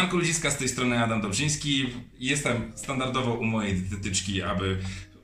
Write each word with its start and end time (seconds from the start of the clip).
Siemanko 0.00 0.16
ludziska, 0.16 0.50
z 0.50 0.56
tej 0.56 0.68
strony 0.68 1.04
Adam 1.04 1.20
Dobrzyński. 1.20 1.86
Jestem 2.18 2.72
standardowo 2.74 3.34
u 3.34 3.44
mojej 3.44 3.74
dietetyczki, 3.74 4.42
aby 4.42 4.78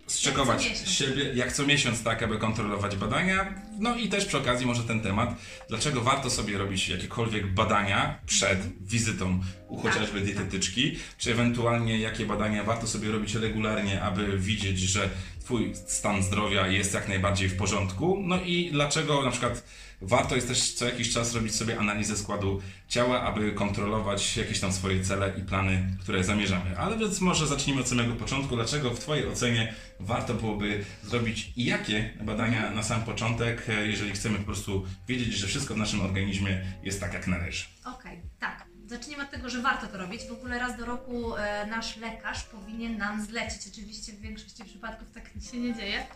zczekować 0.07 0.67
Jak 0.67 0.89
siebie, 0.89 1.33
jak 1.35 1.53
co 1.53 1.67
miesiąc, 1.67 2.03
tak, 2.03 2.23
aby 2.23 2.39
kontrolować 2.39 2.97
badania. 2.97 3.55
No 3.79 3.97
i 3.97 4.09
też 4.09 4.25
przy 4.25 4.39
okazji 4.39 4.67
może 4.67 4.83
ten 4.83 5.01
temat, 5.01 5.35
dlaczego 5.69 6.01
warto 6.01 6.31
sobie 6.31 6.59
robić 6.59 6.89
jakiekolwiek 6.89 7.55
badania 7.55 8.19
przed 8.27 8.59
wizytą 8.87 9.41
u 9.69 9.83
Tak, 9.83 9.93
chociażby 9.93 10.19
tak. 10.19 10.29
dietetyczki, 10.29 10.99
czy 11.19 11.33
ewentualnie 11.33 11.99
jakie 11.99 12.27
badania 12.27 12.65
warto 12.65 12.87
sobie 12.87 13.13
robić 13.13 13.35
regularnie, 13.35 14.03
aby 14.03 14.39
widzieć, 14.39 14.79
że 14.79 15.11
Twój 15.47 15.75
stan 15.75 16.23
zdrowia 16.23 16.67
jest 16.67 16.95
jak 16.95 17.09
najbardziej 17.09 17.49
w 17.49 17.57
porządku. 17.57 18.19
No 18.23 18.41
i 18.41 18.71
dlaczego 18.73 19.23
na 19.23 19.31
przykład 19.31 19.65
warto 20.03 20.35
jest 20.35 20.49
też 20.49 20.73
co 20.73 20.85
jakiś 20.85 21.13
czas 21.13 21.35
robić 21.35 21.55
sobie 21.55 21.79
analizę 21.79 22.17
składu 22.17 22.63
ciała, 22.89 23.23
aby 23.23 23.53
kontrolować 23.53 24.37
jakieś 24.37 24.61
tam 24.61 24.73
swoje 24.73 25.05
cele 25.05 25.33
i 25.39 25.43
plany, 25.43 25.97
które 26.01 26.25
zamierzamy. 26.25 26.79
Ale 26.79 26.99
więc 26.99 27.21
może 27.21 27.47
zacznijmy 27.47 27.81
od 27.81 27.89
samego 27.89 28.15
początku. 28.15 28.57
Dlaczego 28.57 28.91
w 28.91 28.99
Twojej 28.99 29.27
ocenie 29.27 29.75
warto 30.01 30.35
byłoby 30.35 30.85
zrobić 31.03 31.53
i 31.57 31.65
jakie 31.65 32.11
badania 32.21 32.71
na 32.71 32.83
sam 32.83 33.03
początek, 33.03 33.69
e, 33.69 33.87
jeżeli 33.87 34.13
chcemy 34.13 34.39
po 34.39 34.45
prostu 34.45 34.87
wiedzieć, 35.09 35.35
że 35.35 35.47
wszystko 35.47 35.75
w 35.75 35.79
naszym 35.79 36.01
organizmie 36.01 36.65
jest 36.83 37.01
tak, 37.01 37.15
jak 37.15 37.27
należy? 37.27 37.65
Okej, 37.85 38.21
tak. 38.41 38.66
Zacznijmy 38.87 39.23
od 39.23 39.31
tego, 39.31 39.51
że 39.51 39.63
warto 39.63 39.87
to 39.87 39.99
robić. 39.99 40.23
W 40.23 40.33
ogóle 40.33 40.59
raz 40.59 40.77
do 40.77 40.85
roku 40.85 41.37
e, 41.37 41.67
nasz 41.67 41.97
lekarz 41.97 42.43
powinien 42.43 42.97
nam 42.97 43.27
zlecić. 43.27 43.69
Oczywiście 43.73 44.13
w 44.13 44.21
większości 44.21 44.65
przypadków 44.65 45.11
tak 45.11 45.25
się 45.51 45.61
nie 45.61 45.75
dzieje. 45.75 46.07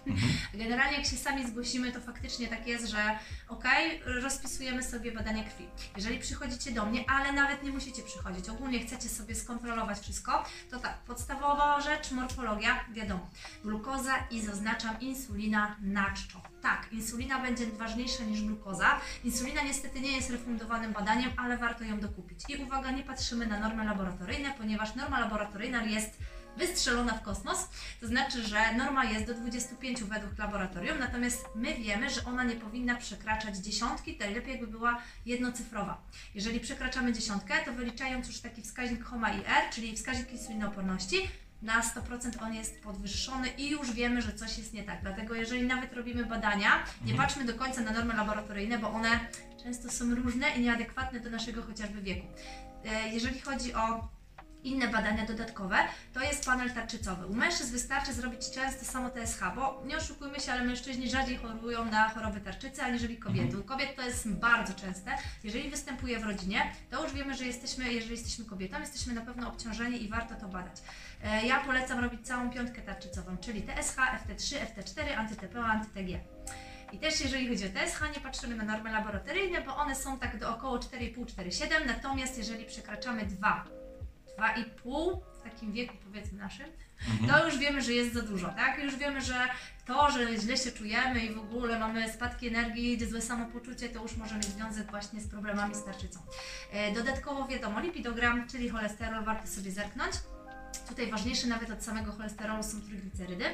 Generalnie 0.54 0.96
jak 0.96 1.06
się 1.06 1.16
sami 1.16 1.46
zgłosimy, 1.46 1.92
to 1.92 2.00
faktycznie 2.00 2.48
tak 2.48 2.66
jest, 2.66 2.86
że 2.86 3.18
okej, 3.48 4.02
rozpisujemy 4.04 4.82
sobie 4.82 5.12
badania 5.12 5.44
krwi. 5.44 5.66
Jeżeli 5.96 6.18
przychodzicie 6.18 6.70
do 6.70 6.86
mnie, 6.86 7.04
ale 7.10 7.32
nawet 7.32 7.62
nie 7.62 7.70
musicie 7.72 8.02
przychodzić, 8.02 8.48
ogólnie 8.48 8.86
chcecie 8.86 9.08
sobie 9.08 9.34
skontrolować 9.34 9.98
wszystko, 9.98 10.44
to 10.70 10.78
tak, 10.78 10.98
podstawowa 10.98 11.80
rzecz, 11.80 12.10
morfologia, 12.10 12.84
wiadomo. 12.92 13.30
Glukoza 13.64 14.14
i 14.30 14.42
zaznaczam 14.42 15.00
insulina 15.00 15.76
na 15.80 16.10
czczo. 16.10 16.49
Tak, 16.62 16.92
insulina 16.92 17.38
będzie 17.38 17.66
ważniejsza 17.66 18.24
niż 18.24 18.42
glukoza. 18.42 19.00
Insulina 19.24 19.62
niestety 19.62 20.00
nie 20.00 20.12
jest 20.12 20.30
refundowanym 20.30 20.92
badaniem, 20.92 21.30
ale 21.36 21.58
warto 21.58 21.84
ją 21.84 22.00
dokupić. 22.00 22.40
I 22.48 22.56
uwaga, 22.56 22.90
nie 22.90 23.02
patrzymy 23.02 23.46
na 23.46 23.60
normy 23.60 23.84
laboratoryjne, 23.84 24.54
ponieważ 24.58 24.94
norma 24.94 25.20
laboratoryjna 25.20 25.82
jest 25.84 26.18
wystrzelona 26.56 27.12
w 27.12 27.22
kosmos, 27.22 27.68
to 28.00 28.06
znaczy, 28.06 28.42
że 28.42 28.74
norma 28.74 29.04
jest 29.04 29.26
do 29.26 29.34
25 29.34 30.02
według 30.02 30.38
laboratorium, 30.38 30.98
natomiast 30.98 31.44
my 31.54 31.74
wiemy, 31.74 32.10
że 32.10 32.24
ona 32.24 32.44
nie 32.44 32.56
powinna 32.56 32.94
przekraczać 32.94 33.56
dziesiątki, 33.56 34.16
najlepiej 34.20 34.50
jakby 34.50 34.66
była 34.66 35.02
jednocyfrowa. 35.26 36.02
Jeżeli 36.34 36.60
przekraczamy 36.60 37.12
dziesiątkę, 37.12 37.54
to 37.64 37.72
wyliczając 37.72 38.28
już 38.28 38.40
taki 38.40 38.62
wskaźnik 38.62 39.04
HOMA 39.04 39.32
i 39.32 39.38
R, 39.38 39.70
czyli 39.72 39.96
wskaźnik 39.96 40.32
insulinooporności, 40.32 41.16
na 41.62 41.80
100% 41.82 42.42
on 42.42 42.54
jest 42.54 42.82
podwyższony 42.82 43.48
i 43.48 43.70
już 43.70 43.92
wiemy, 43.92 44.22
że 44.22 44.32
coś 44.32 44.58
jest 44.58 44.72
nie 44.72 44.82
tak. 44.82 45.00
Dlatego 45.02 45.34
jeżeli 45.34 45.62
nawet 45.62 45.92
robimy 45.92 46.24
badania, 46.26 46.70
nie 47.04 47.14
patrzmy 47.14 47.44
do 47.44 47.54
końca 47.54 47.80
na 47.80 47.90
normy 47.92 48.14
laboratoryjne, 48.14 48.78
bo 48.78 48.90
one 48.90 49.20
często 49.64 49.90
są 49.90 50.14
różne 50.14 50.50
i 50.50 50.60
nieadekwatne 50.60 51.20
do 51.20 51.30
naszego 51.30 51.62
chociażby 51.62 52.02
wieku. 52.02 52.26
E, 52.84 53.08
Jeżeli 53.08 53.40
chodzi 53.40 53.74
o 53.74 54.08
inne 54.64 54.88
badania 54.88 55.26
dodatkowe, 55.26 55.76
to 56.14 56.20
jest 56.20 56.46
panel 56.46 56.70
tarczycowy. 56.70 57.26
U 57.26 57.34
mężczyzn 57.34 57.72
wystarczy 57.72 58.12
zrobić 58.12 58.50
często 58.50 58.84
samo 58.84 59.10
TSH, 59.10 59.40
bo 59.56 59.82
nie 59.86 59.96
oszukujmy 59.96 60.40
się, 60.40 60.52
ale 60.52 60.64
mężczyźni 60.64 61.10
rzadziej 61.10 61.36
chorują 61.36 61.84
na 61.84 62.08
choroby 62.08 62.40
tarczycy, 62.40 62.82
aniżeli 62.82 63.16
kobiety. 63.16 63.58
U 63.58 63.64
kobiet 63.64 63.96
to 63.96 64.02
jest 64.02 64.28
bardzo 64.32 64.74
częste. 64.74 65.16
Jeżeli 65.44 65.70
występuje 65.70 66.18
w 66.20 66.24
rodzinie, 66.24 66.72
to 66.90 67.02
już 67.04 67.12
wiemy, 67.12 67.34
że 67.34 67.44
jesteśmy, 67.44 67.92
jeżeli 67.92 68.10
jesteśmy 68.10 68.44
kobietą, 68.44 68.80
jesteśmy 68.80 69.14
na 69.14 69.20
pewno 69.20 69.48
obciążeni 69.48 70.02
i 70.04 70.08
warto 70.08 70.34
to 70.34 70.48
badać. 70.48 70.76
E, 71.24 71.46
Ja 71.46 71.60
polecam 71.60 71.98
robić 72.00 72.26
całą 72.26 72.50
piątkę 72.50 72.82
tarczycową, 72.82 73.36
czyli 73.36 73.62
TSH, 73.62 73.96
FT3, 73.96 74.56
FT4, 74.56 75.12
antyTP, 75.16 75.60
antyTG. 75.60 76.20
I 76.92 76.98
też 76.98 77.20
jeżeli 77.20 77.48
chodzi 77.48 77.64
o 77.66 77.68
TSH, 77.68 78.00
nie 78.16 78.20
patrzymy 78.22 78.56
na 78.56 78.64
normy 78.64 78.92
laboratoryjne, 78.92 79.60
bo 79.62 79.76
one 79.76 79.94
są 79.96 80.18
tak 80.18 80.38
do 80.38 80.56
około 80.56 80.78
4,5-4,7, 80.78 81.86
natomiast 81.86 82.38
jeżeli 82.38 82.64
przekraczamy 82.64 83.26
2, 83.26 83.64
2,5 84.40 85.18
w 85.40 85.42
takim 85.42 85.72
wieku 85.72 85.94
powiedzmy 86.04 86.38
naszym, 86.38 86.66
to 87.28 87.44
już 87.46 87.58
wiemy, 87.58 87.82
że 87.82 87.92
jest 87.92 88.14
za 88.14 88.22
dużo, 88.22 88.48
tak? 88.48 88.78
Już 88.84 88.96
wiemy, 88.96 89.20
że 89.20 89.48
to, 89.86 90.10
że 90.10 90.36
źle 90.38 90.56
się 90.56 90.72
czujemy 90.72 91.24
i 91.24 91.34
w 91.34 91.38
ogóle 91.38 91.78
mamy 91.78 92.12
spadki 92.12 92.48
energii, 92.48 93.06
złe 93.06 93.20
samopoczucie, 93.20 93.88
to 93.88 94.02
już 94.02 94.16
może 94.16 94.34
mieć 94.34 94.44
związek 94.44 94.90
właśnie 94.90 95.20
z 95.20 95.28
problemami 95.28 95.74
z 95.74 95.84
tarczycą. 95.84 96.20
E, 96.72 96.92
Dodatkowo 96.92 97.48
wiadomo, 97.48 97.80
lipidogram, 97.80 98.48
czyli 98.48 98.68
cholesterol, 98.68 99.24
warto 99.24 99.46
sobie 99.46 99.70
zerknąć. 99.70 100.14
Tutaj 100.88 101.10
ważniejsze 101.10 101.46
nawet 101.46 101.70
od 101.70 101.84
samego 101.84 102.12
cholesterolu 102.12 102.62
są 102.62 102.80
trójglicerydy. 102.80 103.44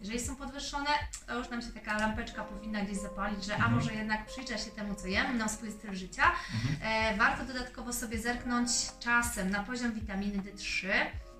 Jeżeli 0.00 0.20
są 0.20 0.36
podwyższone, 0.36 0.90
to 1.26 1.38
już 1.38 1.48
nam 1.48 1.62
się 1.62 1.68
taka 1.68 1.98
lampeczka 1.98 2.44
powinna 2.44 2.80
gdzieś 2.80 2.98
zapalić, 2.98 3.44
że 3.44 3.56
a 3.56 3.68
może 3.68 3.94
jednak 3.94 4.26
przyjrzę 4.26 4.58
się 4.58 4.70
temu, 4.70 4.94
co 4.94 5.06
jem, 5.06 5.38
na 5.38 5.48
swój 5.48 5.72
styl 5.72 5.94
życia. 5.94 6.22
E, 6.82 7.16
warto 7.16 7.44
dodatkowo 7.44 7.92
sobie 7.92 8.18
zerknąć 8.18 8.70
czasem 9.00 9.50
na 9.50 9.64
poziom 9.64 9.92
witaminy 9.92 10.42
D3. 10.42 10.88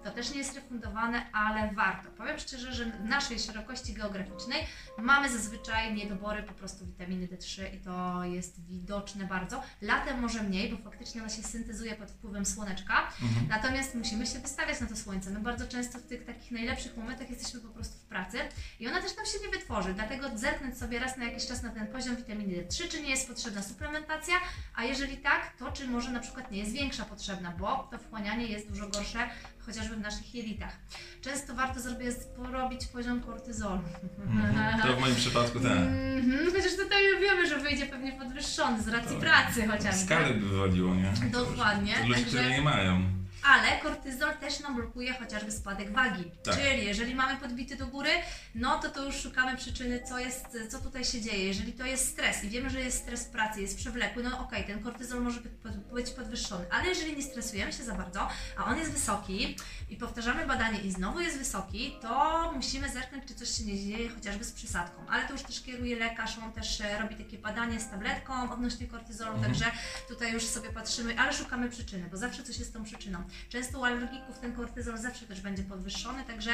To 0.04 0.10
też 0.10 0.30
nie 0.30 0.38
jest 0.38 0.54
refundowane, 0.54 1.32
ale 1.32 1.74
warto. 1.74 2.10
Powiem 2.10 2.38
szczerze, 2.38 2.72
że 2.72 2.84
w 2.84 3.04
naszej 3.04 3.38
szerokości 3.38 3.94
geograficznej 3.94 4.66
mamy 4.98 5.30
zazwyczaj 5.30 5.94
niedobory 5.94 6.42
po 6.42 6.52
prostu 6.52 6.86
witaminy 6.86 7.26
D3 7.26 7.74
i 7.74 7.80
to 7.80 8.24
jest 8.24 8.66
widoczne 8.66 9.24
bardzo. 9.24 9.62
Latem 9.80 10.20
może 10.20 10.42
mniej, 10.42 10.70
bo 10.72 10.90
faktycznie 10.90 11.20
ona 11.20 11.30
się 11.30 11.42
syntezuje 11.42 11.94
pod 11.94 12.10
wpływem 12.10 12.46
słoneczka. 12.46 13.08
Natomiast 13.48 13.94
musimy 13.94 14.26
się 14.26 14.38
wystawiać 14.38 14.80
na 14.80 14.86
to 14.86 14.96
słońce. 14.96 15.30
My 15.30 15.40
bardzo 15.40 15.68
często 15.68 15.98
w 15.98 16.02
tych 16.02 16.24
takich 16.24 16.50
najlepszych 16.50 16.96
momentach 16.96 17.30
jesteśmy 17.30 17.60
po 17.60 17.68
prostu 17.68 17.98
w 17.98 18.04
pracy 18.04 18.38
i 18.80 18.88
ona 18.88 19.02
też 19.02 19.16
nam 19.16 19.26
się 19.26 19.38
nie 19.46 19.58
wytworzy. 19.58 19.94
Dlatego 19.94 20.38
zerknąć 20.38 20.78
sobie 20.78 20.98
raz 20.98 21.16
na 21.16 21.24
jakiś 21.24 21.46
czas 21.46 21.62
na 21.62 21.70
ten 21.70 21.86
poziom 21.86 22.16
witaminy 22.16 22.54
D3, 22.54 22.88
czy 22.88 23.02
nie 23.02 23.10
jest 23.10 23.28
potrzebna 23.28 23.62
suplementacja, 23.62 24.34
a 24.74 24.84
jeżeli 24.84 25.16
tak, 25.16 25.52
to 25.58 25.72
czy 25.72 25.88
może 25.88 26.10
na 26.10 26.20
przykład 26.20 26.50
nie 26.50 26.58
jest 26.58 26.72
większa 26.72 27.04
potrzebna, 27.04 27.50
bo 27.58 27.88
to 27.90 27.98
wchłanianie 27.98 28.46
jest 28.46 28.68
dużo 28.68 28.88
gorsze 28.88 29.30
chociażby 29.70 29.96
w 29.96 30.00
naszych 30.00 30.34
jelitach. 30.34 30.76
Często 31.20 31.54
warto 31.54 31.80
jest 32.00 32.30
porobić 32.36 32.86
poziom 32.86 33.20
kortyzolu. 33.20 33.80
Mhm. 34.26 34.80
To 34.82 34.96
w 34.96 35.00
moim 35.00 35.14
przypadku 35.14 35.60
tak. 35.60 35.72
Mhm, 35.72 36.46
chociaż 36.52 36.76
tutaj 36.76 37.02
wiemy, 37.20 37.48
że 37.48 37.58
wyjdzie 37.58 37.86
pewnie 37.86 38.12
podwyższony 38.12 38.82
z 38.82 38.88
racji 38.88 39.14
To 39.16 39.20
pracy 39.20 39.66
chociażby. 39.66 40.04
Skaly 40.04 40.34
by 40.34 40.48
wywaliło, 40.48 40.94
nie? 40.94 41.12
Dokładnie, 41.30 41.94
Ludzie, 42.02 42.14
także- 42.14 42.28
które 42.28 42.50
nie 42.50 42.62
mają. 42.62 43.19
Ale 43.42 43.78
kortyzol 43.82 44.34
też 44.36 44.60
nam 44.60 44.74
blokuje 44.76 45.14
chociażby 45.14 45.52
spadek 45.52 45.92
wagi. 45.92 46.24
Tak. 46.44 46.54
Czyli 46.54 46.84
jeżeli 46.86 47.14
mamy 47.14 47.36
podbity 47.36 47.76
do 47.76 47.86
góry, 47.86 48.10
no 48.54 48.78
to 48.78 48.88
to 48.90 49.04
już 49.04 49.14
szukamy 49.16 49.56
przyczyny, 49.56 50.02
co 50.08 50.18
jest, 50.18 50.46
co 50.70 50.78
tutaj 50.78 51.04
się 51.04 51.20
dzieje. 51.20 51.44
Jeżeli 51.46 51.72
to 51.72 51.84
jest 51.84 52.08
stres 52.08 52.44
i 52.44 52.48
wiemy, 52.48 52.70
że 52.70 52.80
jest 52.80 52.98
stres 52.98 53.24
pracy, 53.24 53.60
jest 53.60 53.76
przewlekły, 53.76 54.22
no 54.22 54.38
okej, 54.40 54.64
ten 54.64 54.82
kortyzol 54.82 55.22
może 55.22 55.40
być, 55.40 55.52
pod- 55.62 55.92
być 55.94 56.10
podwyższony. 56.10 56.64
Ale 56.70 56.88
jeżeli 56.88 57.16
nie 57.16 57.22
stresujemy 57.22 57.72
się 57.72 57.84
za 57.84 57.94
bardzo, 57.94 58.28
a 58.56 58.64
on 58.64 58.78
jest 58.78 58.92
wysoki 58.92 59.56
i 59.90 59.96
powtarzamy 59.96 60.46
badanie 60.46 60.80
i 60.80 60.92
znowu 60.92 61.20
jest 61.20 61.38
wysoki, 61.38 61.96
to 62.02 62.52
musimy 62.56 62.88
zerknąć, 62.88 63.24
czy 63.28 63.34
coś 63.34 63.50
się 63.58 63.64
nie 63.64 63.78
dzieje 63.78 64.08
chociażby 64.08 64.44
z 64.44 64.52
przysadką. 64.52 65.06
Ale 65.10 65.26
to 65.26 65.32
już 65.32 65.42
też 65.42 65.62
kieruje 65.62 65.96
lekarz, 65.96 66.38
on 66.38 66.52
też 66.52 66.80
e, 66.80 66.98
robi 66.98 67.16
takie 67.24 67.38
badanie 67.38 67.80
z 67.80 67.88
tabletką 67.90 68.52
odnośnie 68.52 68.86
kortyzolu, 68.86 69.30
Mhm. 69.34 69.52
także 69.52 69.70
tutaj 70.08 70.32
już 70.32 70.42
sobie 70.44 70.70
patrzymy, 70.72 71.18
ale 71.18 71.32
szukamy 71.32 71.68
przyczyny, 71.70 72.08
bo 72.10 72.16
zawsze 72.16 72.42
coś 72.42 72.58
jest 72.58 72.70
z 72.70 72.72
tą 72.72 72.84
przyczyną. 72.84 73.24
Często 73.48 73.80
u 73.80 73.84
alergików 73.84 74.38
ten 74.38 74.52
kortyzol 74.52 74.98
zawsze 74.98 75.26
też 75.26 75.40
będzie 75.40 75.62
podwyższony, 75.62 76.24
także 76.24 76.50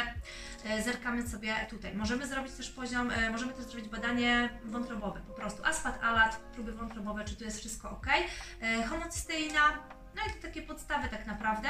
e, 0.65 0.83
zerkamy 0.83 1.29
sobie 1.29 1.55
tutaj. 1.71 1.95
Możemy 1.95 2.27
zrobić 2.27 2.53
też 2.53 2.71
poziom, 2.71 3.11
e, 3.11 3.31
możemy 3.31 3.53
też 3.53 3.65
zrobić 3.65 3.89
badanie 3.89 4.49
wątrobowe, 4.65 5.21
po 5.29 5.35
prostu 5.35 5.65
asfat, 5.65 6.03
alat, 6.03 6.37
próby 6.37 6.73
wątrobowe, 6.73 7.25
czy 7.25 7.37
tu 7.37 7.45
jest 7.45 7.59
wszystko 7.59 7.91
ok. 7.91 8.07
E, 8.61 8.83
homocysteina, 8.83 9.61
no 10.17 10.23
i 10.31 10.35
to 10.37 10.43
takie 10.43 10.63
podstawy 10.63 11.09
tak 11.09 11.27
naprawdę, 11.27 11.69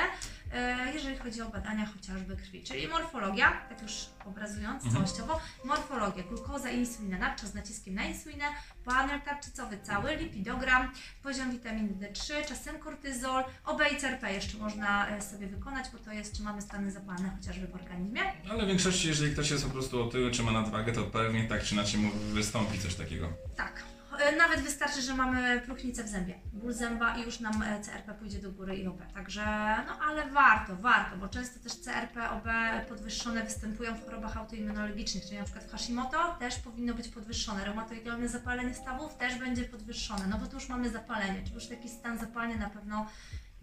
e, 0.53 0.93
jeżeli 0.95 1.17
chodzi 1.17 1.43
o 1.43 1.49
badania 1.49 1.87
chociażby 1.87 2.37
krwi, 2.37 2.63
czyli 2.63 2.89
morfologia, 2.89 3.53
tak 3.69 3.83
już 3.83 3.93
obrazując 4.27 4.85
Mhm. 4.85 4.95
całościowo, 4.95 5.41
morfologia, 5.65 6.23
glukoza 6.23 6.71
i 6.71 6.79
insulina, 6.79 7.19
nadczas 7.19 7.51
z 7.51 7.55
naciskiem 7.55 7.95
na 7.95 8.05
insulinę, 8.05 8.45
panel 8.85 9.21
tarczycowy 9.21 9.79
cały, 9.83 10.17
lipidogram, 10.17 10.93
poziom 11.23 11.51
witaminy 11.51 11.89
D3, 11.89 12.33
czasem 12.49 12.79
kortyzol, 12.79 13.45
OB 13.65 13.81
i 13.93 13.97
CRP 14.01 14.33
jeszcze 14.33 14.59
można 14.59 15.09
e, 15.09 15.23
sobie 15.23 15.47
wykonać, 15.47 15.87
bo 15.93 15.99
to 15.99 16.13
jest, 16.13 16.37
czy 16.37 16.43
mamy 16.43 16.63
stany 16.63 16.91
zapalne 16.91 17.31
chociażby 17.31 17.67
w 17.67 17.75
organizmie. 17.75 18.21
Ale 18.51 18.65
w 18.65 18.69
większości, 18.69 19.09
jeżeli 19.09 19.33
ktoś 19.33 19.51
jest 19.51 19.65
po 19.65 19.71
prostu 19.71 20.03
otyły, 20.03 20.31
czy 20.31 20.43
ma 20.43 20.53
nadwagę, 20.53 20.93
to 20.93 21.03
pewnie 21.03 21.45
tak 21.49 21.63
czy 21.65 21.75
inaczej 21.75 22.01
mu 22.01 22.11
wystąpi 22.13 22.79
coś 22.79 22.95
takiego. 22.95 23.29
Tak. 23.57 23.83
E, 24.21 24.37
Nawet 24.37 24.61
wystarczy, 24.61 25.03
że 25.03 25.15
mamy 25.15 25.61
próchnicę 25.61 26.05
w 26.05 26.09
zębie, 26.09 26.35
ból 26.53 26.73
zęba 26.73 27.17
i 27.17 27.23
już 27.23 27.41
nam 27.41 27.63
e, 27.63 27.81
CRP 27.81 28.15
pójdzie 28.15 28.39
do 28.39 28.53
góry 28.53 28.77
i 28.77 28.87
OB. 28.87 29.13
Także, 29.15 29.45
no 29.87 29.99
ale 30.09 30.31
warto, 30.31 30.77
warto, 30.77 31.17
bo 31.17 31.29
często 31.29 31.61
też 31.61 31.73
CRP, 31.81 32.31
OB 32.31 32.49
podwyższone 32.89 33.45
występują 33.45 33.95
w 33.95 34.05
chorobach 34.05 34.37
autoimmunologicznych, 34.37 35.25
czyli 35.25 35.39
na 35.39 35.45
przykład 35.45 35.65
w 35.65 35.71
Hashimoto 35.73 36.37
też 36.39 36.59
powinno 36.59 36.95
być 36.95 37.09
podwyższone. 37.09 37.65
Reumatoidalne 37.65 38.29
zapalenie 38.29 38.75
stawów 38.75 39.17
też 39.17 39.39
będzie 39.39 39.65
podwyższone, 39.65 40.27
no 40.27 40.39
bo 40.39 40.47
tu 40.47 40.55
już 40.55 40.69
mamy 40.69 40.91
zapalenie, 40.91 41.43
czy 41.49 41.55
już 41.55 41.67
taki 41.67 41.89
stan 41.89 42.19
zapalny 42.19 42.57
na 42.59 42.71
pewno 42.71 43.07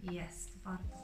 Jest, 0.00 0.62
warto, 0.64 1.03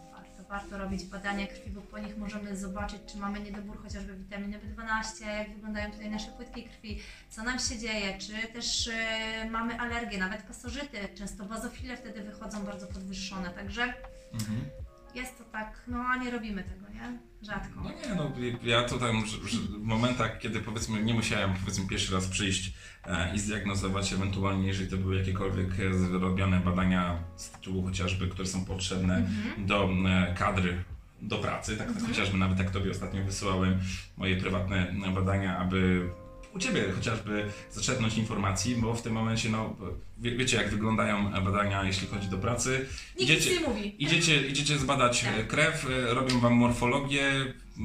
warto, 0.51 0.79
robić 0.79 1.05
badania 1.05 1.47
krwi, 1.47 1.71
bo 1.71 1.81
po 1.81 1.99
nich 1.99 2.17
możemy 2.17 2.57
zobaczyć, 2.57 2.99
czy 3.07 3.19
mamy 3.19 3.41
niedobór 3.41 3.83
chociażby 3.83 4.15
witaminy 4.17 4.59
B12, 4.59 5.27
jak 5.27 5.55
wyglądają 5.55 5.91
tutaj 5.93 6.11
nasze 6.11 6.31
płytki 6.31 6.65
krwi, 6.65 7.01
co 7.31 7.43
nam 7.43 7.59
się 7.59 7.79
dzieje, 7.79 8.19
czy 8.19 8.53
też 8.53 8.89
e, 8.89 9.51
mamy 9.51 9.81
alergię, 9.81 10.19
nawet 10.19 10.43
pasożyty, 10.43 10.99
często 11.15 11.45
bazofile 11.45 11.97
wtedy 11.97 12.23
wychodzą 12.23 12.65
bardzo 12.65 12.87
podwyższone, 12.87 13.51
także 13.51 13.95
Mhm. 14.33 14.71
Jest 15.15 15.39
to 15.39 15.45
tak, 15.45 15.83
no 15.89 15.99
a 15.99 16.17
nie 16.17 16.31
robimy 16.31 16.65
tego, 16.65 16.89
nie? 16.95 17.19
Rzadko. 17.43 17.81
No 17.85 17.91
nie, 17.91 18.15
no 18.15 18.33
ja 18.63 18.83
to 18.83 18.99
tam 18.99 19.23
w 19.27 19.79
momentach, 19.83 20.39
kiedy 20.39 20.61
powiedzmy 20.61 21.03
nie 21.03 21.15
musiałem 21.15 21.55
powiedzmy 21.55 21.87
pierwszy 21.89 22.15
raz 22.15 22.27
przyjść 22.27 22.73
e, 23.07 23.35
i 23.35 23.39
zdiagnozować 23.39 24.13
ewentualnie, 24.13 24.67
jeżeli 24.67 24.91
to 24.91 24.97
były 24.97 25.17
jakiekolwiek 25.19 25.69
e, 25.81 25.95
zrobione 25.95 26.61
badania 26.61 27.19
z 27.37 27.51
tytułu 27.51 27.83
chociażby, 27.83 28.29
które 28.29 28.49
są 28.49 28.65
potrzebne 28.65 29.17
Mhm. 29.17 29.67
do 29.67 29.91
e, 30.09 30.35
kadry, 30.39 30.85
do 31.23 31.39
pracy, 31.39 31.77
tak, 31.77 31.93
tak 31.93 32.03
chociażby 32.07 32.39
nawet 32.39 32.59
jak 32.59 32.71
Tobie 32.71 32.91
ostatnio 32.91 33.25
wysyłałem 33.25 33.79
moje 34.17 34.37
prywatne 34.37 34.93
badania, 35.15 35.59
aby 35.59 36.11
u 36.55 36.59
Ciebie 36.59 36.93
chociażby 36.93 37.47
zaczerpnąć 37.73 38.19
informacji, 38.19 38.77
bo 38.77 38.95
w 38.95 39.03
tym 39.03 39.13
momencie, 39.13 39.49
no 39.49 39.77
wie, 40.19 40.37
wiecie 40.37 40.57
jak 40.57 40.71
wyglądają 40.71 41.31
badania, 41.45 41.85
jeśli 41.85 42.07
chodzi 42.09 42.29
do 42.29 42.39
pracy. 42.39 42.87
Nikt 43.21 43.33
nic 43.33 43.61
nie 43.61 43.69
mówi. 43.69 43.95
Idziecie, 44.05 44.47
idziecie 44.49 44.79
zbadać 44.79 45.21
Tak. 45.21 45.39
e, 45.39 45.45
krew, 45.45 45.87
e, 45.91 46.15
robią 46.15 46.41
wam 46.41 46.53
morfologię. 46.55 47.33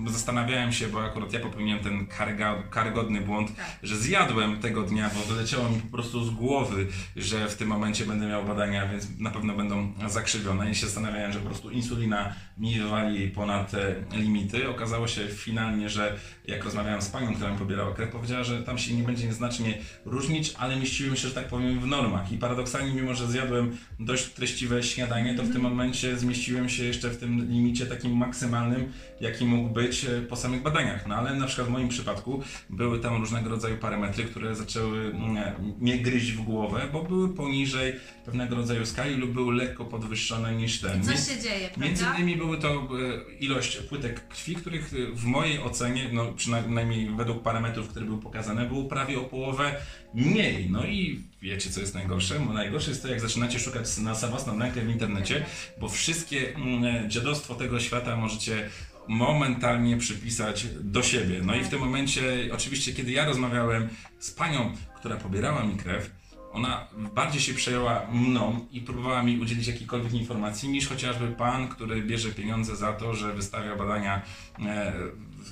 Zastanawiałem 0.08 0.72
się, 0.72 0.88
bo 0.88 1.04
akurat 1.04 1.34
ja 1.34 1.40
popełniłem 1.40 1.80
ten 1.80 2.08
karyga, 2.08 2.64
karygodny 2.70 3.22
błąd, 3.22 3.56
Tak. 3.56 3.66
że 3.84 3.98
zjadłem 3.98 4.60
tego 4.60 4.84
dnia, 4.84 5.10
bo 5.16 5.34
wyleciało 5.34 5.70
mi 5.70 5.82
po 5.82 5.92
prostu 5.92 6.26
z 6.26 6.30
głowy, 6.30 6.88
że 7.16 7.50
w 7.50 7.56
tym 7.56 7.68
momencie 7.68 8.06
będę 8.06 8.28
miał 8.28 8.46
badania, 8.46 8.88
więc 8.88 9.08
na 9.20 9.32
pewno 9.32 9.54
będą 9.56 9.94
zakrzywione. 10.08 10.72
I 10.72 10.76
się 10.76 10.86
zastanawiałem, 10.86 11.32
że 11.32 11.40
po 11.40 11.46
prostu 11.46 11.70
insulina 11.70 12.34
mi 12.58 12.80
wywali 12.80 13.28
ponad 13.30 13.72
te 13.72 13.96
limity. 14.14 14.70
Okazało 14.70 15.08
się 15.08 15.28
finalnie, 15.28 15.90
że 15.90 16.16
jak 16.48 16.64
rozmawiałem 16.64 17.02
z 17.02 17.10
panią, 17.10 17.34
która 17.36 17.52
mi 17.52 17.58
pobierała 17.58 17.94
krew, 17.94 18.10
powiedziała, 18.12 18.44
że 18.44 18.64
tam 18.64 18.78
się 18.78 18.94
nie 18.94 19.04
będzie 19.04 19.34
znacznie 19.34 19.78
różnić, 20.06 20.54
ale 20.58 20.76
mieściłem 20.76 21.16
się, 21.16 21.28
że 21.28 21.34
tak 21.34 21.48
powiem, 21.48 21.80
w 21.80 21.88
normach. 21.88 22.32
I 22.32 22.38
paradoksalnie, 22.38 22.94
mimo 22.94 23.14
że 23.14 23.28
zjadłem 23.28 23.78
dość 24.00 24.26
treściwe 24.26 24.84
śniadanie, 24.84 25.36
to 25.36 25.44
w 25.44 25.52
tym 25.54 25.62
momencie 25.62 26.18
zmieściłem 26.18 26.70
się 26.70 26.84
jeszcze 26.84 27.10
w 27.10 27.18
tym 27.18 27.50
limicie 27.52 27.86
takim 27.86 28.18
maksymalnym, 28.18 28.92
jaki 29.22 29.46
mógł 29.46 29.70
być 29.88 30.06
e, 30.06 30.22
po 30.22 30.36
samych 30.36 30.62
badaniach. 30.62 31.08
No 31.08 31.16
ale 31.16 31.36
na 31.36 31.46
przykład 31.46 31.68
w 31.68 31.72
moim 31.72 31.90
przypadku 31.90 32.44
były 32.70 33.00
tam 33.00 33.22
różnego 33.22 33.50
rodzaju 33.50 33.78
parametry, 33.78 34.24
które 34.24 34.56
zaczęły 34.56 35.00
mm, 35.00 35.54
mnie 35.80 35.98
gryźć 36.00 36.32
w 36.32 36.42
głowę, 36.42 36.82
bo 36.94 37.04
były 37.04 37.30
poniżej 37.30 37.94
pewnego 38.26 38.56
rodzaju 38.56 38.86
skali 38.86 39.16
lub 39.16 39.32
były 39.32 39.56
lekko 39.56 39.86
podwyższone 39.86 40.56
niż 40.56 40.82
ten. 40.82 41.04
Co 41.04 41.12
się 41.12 41.42
dzieje, 41.42 41.70
Między 41.78 42.04
prawda? 42.04 42.20
innymi 42.20 42.38
były 42.38 42.58
to 42.58 42.70
e, 42.70 43.38
ilość 43.40 43.78
płytek 43.78 44.28
krwi, 44.28 44.56
których 44.56 44.94
e, 44.94 45.16
w 45.16 45.26
mojej 45.26 45.60
ocenie, 45.60 46.10
no 46.14 46.34
przynajmniej 46.34 47.10
według 47.18 47.44
parametrów, 47.44 47.90
które 47.90 48.06
były 48.06 48.22
pokazane, 48.22 48.66
było 48.66 48.84
prawie 48.84 49.20
o 49.20 49.24
połowę 49.24 49.76
mniej. 50.14 50.70
No 50.70 50.86
i 50.86 51.20
wiecie, 51.42 51.70
co 51.70 51.80
jest 51.82 51.94
najgorsze? 51.94 52.40
Bo 52.40 52.54
najgorsze 52.54 52.90
jest 52.90 53.02
to, 53.02 53.08
jak 53.08 53.22
zaczynacie 53.22 53.60
szukać 53.60 53.98
na 53.98 54.14
własną 54.14 54.60
rękę 54.60 54.82
w 54.82 54.90
internecie, 54.90 55.46
bo 55.80 55.90
wszystkie 55.90 56.56
mm, 56.56 57.10
dziadostwo 57.10 57.56
tego 57.56 57.80
świata 57.80 58.16
możecie 58.16 58.70
momentalnie 59.08 59.98
przypisać 59.98 60.68
do 60.82 61.04
siebie. 61.04 61.42
No 61.44 61.56
i 61.56 61.64
w 61.64 61.70
tym 61.70 61.80
momencie, 61.80 62.50
oczywiście, 62.54 62.94
kiedy 62.94 63.12
ja 63.12 63.26
rozmawiałem 63.26 63.90
z 64.20 64.32
panią, 64.32 64.74
która 64.96 65.16
pobierała 65.16 65.64
mi 65.64 65.76
krew, 65.76 66.12
ona 66.56 66.88
bardziej 67.16 67.42
się 67.42 67.54
przejęła 67.54 68.08
mną 68.12 68.66
i 68.72 68.82
próbowała 68.82 69.24
mi 69.24 69.40
udzielić 69.40 69.68
jakiejkolwiek 69.68 70.14
informacji 70.14 70.70
niż 70.70 70.88
chociażby 70.88 71.28
pan, 71.28 71.68
który 71.68 72.02
bierze 72.02 72.32
pieniądze 72.32 72.76
za 72.76 72.94
to, 72.94 73.14
że 73.14 73.34
wystawia 73.34 73.76
badania 73.76 74.22
e, 74.60 74.94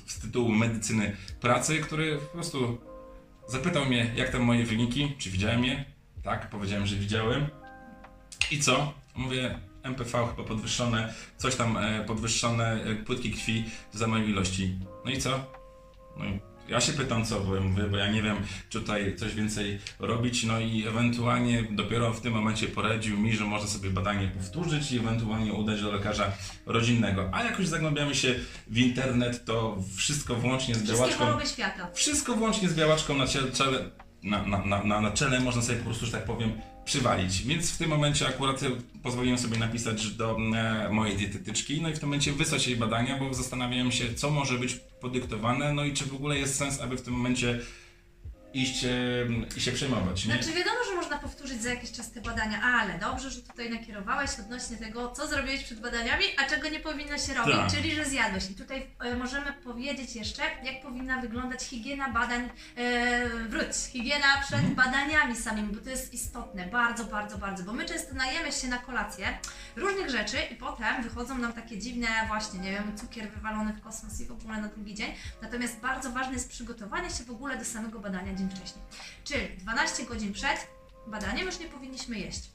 z 0.06 0.18
tytułu 0.18 0.52
medycyny 0.52 1.16
pracy, 1.40 1.78
który 1.78 2.18
po 2.18 2.26
prostu 2.26 2.78
zapytał 3.48 3.86
mnie, 3.86 4.12
jak 4.16 4.30
tam 4.30 4.42
moje 4.42 4.64
wyniki, 4.64 5.12
czy 5.18 5.30
widziałem 5.30 5.64
je. 5.64 5.84
Tak, 6.22 6.50
powiedziałem, 6.50 6.86
że 6.86 6.96
widziałem. 6.96 7.46
I 8.50 8.58
co? 8.58 8.94
Mówię, 9.16 9.58
MPV 9.84 10.28
chyba 10.30 10.48
podwyższone, 10.48 11.14
coś 11.36 11.56
tam 11.56 11.76
e, 11.76 12.04
podwyższone, 12.04 12.84
e, 12.84 12.94
płytki 12.94 13.32
krwi 13.32 13.64
za 13.92 14.06
mojej 14.06 14.28
ilości. 14.28 14.78
No 15.04 15.10
i 15.10 15.18
co? 15.18 15.30
No 16.16 16.24
i 16.24 16.40
ja 16.68 16.80
się 16.80 16.92
pytam 16.92 17.24
co, 17.24 17.40
bo 17.40 17.54
ja 17.54 17.60
mówię, 17.60 17.82
bo 17.82 17.96
ja 17.96 18.12
nie 18.12 18.22
wiem, 18.22 18.36
czy 18.68 18.80
tutaj 18.80 19.16
coś 19.16 19.34
więcej 19.34 19.78
robić, 19.98 20.44
no 20.44 20.60
i 20.60 20.86
ewentualnie 20.86 21.64
dopiero 21.70 22.12
w 22.12 22.20
tym 22.20 22.32
momencie 22.32 22.68
poradził 22.68 23.18
mi, 23.18 23.36
że 23.36 23.44
można 23.44 23.68
sobie 23.68 23.90
badanie 23.90 24.28
powtórzyć 24.28 24.92
i 24.92 24.98
ewentualnie 24.98 25.52
udać 25.52 25.82
do 25.82 25.92
lekarza 25.92 26.32
rodzinnego. 26.66 27.30
A 27.32 27.44
jak 27.44 27.58
już 27.58 27.68
zagłębiamy 27.68 28.14
się 28.14 28.34
w 28.66 28.78
internet, 28.78 29.44
to 29.44 29.76
wszystko 29.96 30.34
włącznie 30.34 30.74
z 30.74 30.82
białaczką, 30.90 31.24
wszystko 31.94 32.34
włącznie 32.34 32.68
z 32.68 32.74
białaczką 32.74 33.14
na 33.14 33.26
czele, 33.26 33.90
na, 34.22 34.46
na, 34.46 34.64
na, 34.64 34.84
na, 34.84 35.00
na 35.00 35.10
czele 35.10 35.40
można 35.40 35.62
sobie 35.62 35.78
po 35.78 35.84
prostu, 35.84 36.06
że 36.06 36.12
tak 36.12 36.24
powiem, 36.24 36.52
przywalić. 36.84 37.42
Więc 37.42 37.70
w 37.70 37.78
tym 37.78 37.90
momencie 37.90 38.28
akurat 38.28 38.60
pozwoliłem 39.02 39.38
sobie 39.38 39.58
napisać 39.58 40.06
do 40.06 40.36
e, 40.54 40.88
mojej 40.90 41.16
dietetyczki, 41.16 41.82
no 41.82 41.88
i 41.88 41.94
w 41.94 41.98
tym 41.98 42.08
momencie 42.08 42.32
wysłać 42.32 42.66
jej 42.66 42.76
badania, 42.76 43.18
bo 43.18 43.34
zastanawiałem 43.34 43.92
się, 43.92 44.14
co 44.14 44.30
może 44.30 44.58
być 44.58 44.74
podyktowane, 45.00 45.72
no 45.72 45.84
i 45.84 45.92
czy 45.92 46.04
w 46.04 46.14
ogóle 46.14 46.38
jest 46.38 46.56
sens, 46.56 46.80
aby 46.80 46.96
w 46.96 47.02
tym 47.02 47.14
momencie 47.14 47.60
iść 48.54 48.84
e, 48.84 48.88
i 49.56 49.60
się 49.60 49.72
przejmować. 49.72 50.26
Nie? 50.26 50.34
Znaczy 50.34 50.58
wiadomo, 50.58 50.76
że 50.90 50.94
powtórzyć 51.24 51.62
za 51.62 51.70
jakiś 51.70 51.92
czas 51.92 52.10
te 52.10 52.20
badania, 52.20 52.62
ale 52.62 52.98
dobrze, 52.98 53.30
że 53.30 53.42
tutaj 53.42 53.70
nakierowałeś 53.70 54.30
odnośnie 54.40 54.76
tego, 54.76 55.10
co 55.10 55.26
zrobiłeś 55.26 55.64
przed 55.64 55.80
badaniami, 55.80 56.24
a 56.44 56.50
czego 56.50 56.68
nie 56.68 56.80
powinno 56.80 57.18
się 57.18 57.34
robić, 57.34 57.54
Tak. 57.56 57.70
czyli 57.70 57.94
że 57.94 58.04
zjadłeś. 58.04 58.50
I 58.50 58.54
tutaj 58.54 58.86
e, 59.00 59.16
możemy 59.16 59.52
powiedzieć 59.52 60.16
jeszcze, 60.16 60.42
jak 60.62 60.82
powinna 60.82 61.20
wyglądać 61.20 61.62
higiena 61.64 62.08
badań, 62.12 62.50
e, 62.76 63.28
wróć, 63.28 63.76
higiena 63.92 64.26
przed 64.42 64.58
Mhm. 64.58 64.74
badaniami 64.74 65.36
samymi, 65.36 65.72
bo 65.74 65.80
to 65.80 65.90
jest 65.90 66.14
istotne, 66.14 66.66
bardzo, 66.66 67.04
bardzo, 67.04 67.38
bardzo, 67.38 67.64
bo 67.64 67.72
my 67.72 67.84
często 67.84 68.14
najemy 68.14 68.52
się 68.52 68.68
na 68.68 68.78
kolację 68.78 69.38
różnych 69.76 70.10
rzeczy 70.10 70.36
i 70.50 70.56
potem 70.56 71.02
wychodzą 71.02 71.38
nam 71.38 71.52
takie 71.52 71.78
dziwne 71.78 72.06
właśnie, 72.28 72.58
nie 72.60 72.70
wiem, 72.70 72.96
cukier 72.98 73.30
wywalony 73.30 73.72
w 73.72 73.80
kosmos 73.80 74.20
i 74.20 74.26
w 74.26 74.32
ogóle 74.32 74.60
na 74.60 74.68
drugi 74.68 74.94
dzień. 74.94 75.14
Natomiast 75.42 75.80
bardzo 75.80 76.10
ważne 76.10 76.32
jest 76.32 76.48
przygotowanie 76.48 77.10
się 77.10 77.24
w 77.24 77.30
ogóle 77.30 77.56
do 77.58 77.64
samego 77.64 77.98
badania 78.00 78.34
dzień 78.34 78.48
wcześniej. 78.50 78.84
Czyli 79.24 79.56
12 79.58 80.04
godzin 80.04 80.32
przed 80.32 80.73
badaniem 81.06 81.46
już 81.46 81.58
nie 81.58 81.66
powinniśmy 81.66 82.18
jeść. 82.18 82.50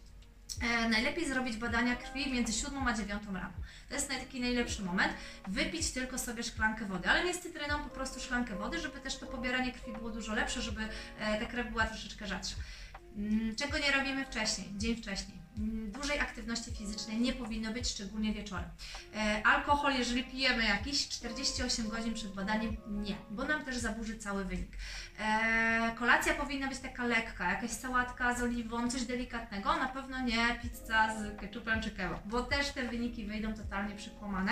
E, 0.62 0.90
najlepiej 0.90 1.28
zrobić 1.28 1.58
badania 1.58 1.96
krwi 1.96 2.32
między 2.32 2.54
7 2.54 2.88
a 2.88 2.94
9 2.94 3.24
rano. 3.26 3.54
To 3.90 3.96
jest 3.96 4.10
taki 4.10 4.42
najlepszy 4.42 4.82
moment. 4.82 5.14
Wypić 5.48 5.92
tylko 5.92 6.18
sobie 6.18 6.44
szklankę 6.44 6.86
wody, 6.86 7.10
ale 7.10 7.26
nie 7.26 7.34
z 7.34 7.40
cytryną, 7.40 7.84
po 7.84 7.90
prostu 7.90 8.20
szklankę 8.20 8.56
wody, 8.56 8.80
żeby 8.80 9.00
też 9.00 9.18
to 9.18 9.26
pobieranie 9.26 9.72
krwi 9.72 9.94
było 9.94 10.10
dużo 10.10 10.34
lepsze, 10.34 10.62
żeby 10.62 10.82
e, 11.20 11.40
ta 11.40 11.46
krew 11.46 11.72
była 11.72 11.86
troszeczkę 11.86 12.28
rzadsza. 12.28 12.56
Mm, 13.18 13.56
Czego 13.56 13.78
nie 13.78 13.92
robimy 13.92 14.26
wcześniej, 14.26 14.68
dzień 14.78 14.96
wcześniej? 14.96 15.38
Mm, 15.60 15.92
Dużej 15.92 16.20
aktywności 16.20 16.72
fizycznej 16.72 17.18
nie 17.18 17.34
powinno 17.34 17.72
być, 17.74 17.88
szczególnie 17.90 18.34
wieczorem. 18.34 18.70
E, 19.16 19.42
alkohol, 19.46 19.94
jeżeli 19.94 20.24
pijemy 20.24 20.64
jakiś 20.64 21.10
48 21.10 21.90
godzin 21.90 22.14
przed 22.14 22.34
badaniem, 22.34 22.78
nie, 22.88 23.16
bo 23.30 23.44
nam 23.46 23.66
też 23.66 23.78
zaburzy 23.78 24.18
cały 24.18 24.46
wynik. 24.46 24.72
E, 25.20 25.96
kolacja 26.00 26.34
powinna 26.34 26.68
być 26.68 26.80
taka 26.80 27.06
lekka, 27.06 27.52
jakaś 27.52 27.70
sałatka 27.70 28.36
z 28.36 28.42
oliwą, 28.42 28.90
coś 28.92 29.02
delikatnego, 29.04 29.76
na 29.76 29.88
pewno 29.88 30.22
nie 30.22 30.60
pizza 30.62 31.16
z 31.20 31.40
ketchupem 31.40 31.82
czy 31.82 31.92
kebab, 31.92 32.28
bo 32.28 32.44
też 32.44 32.72
te 32.72 32.88
wyniki 32.88 33.26
wyjdą 33.26 33.54
totalnie 33.54 33.96
przykłamane. 33.96 34.52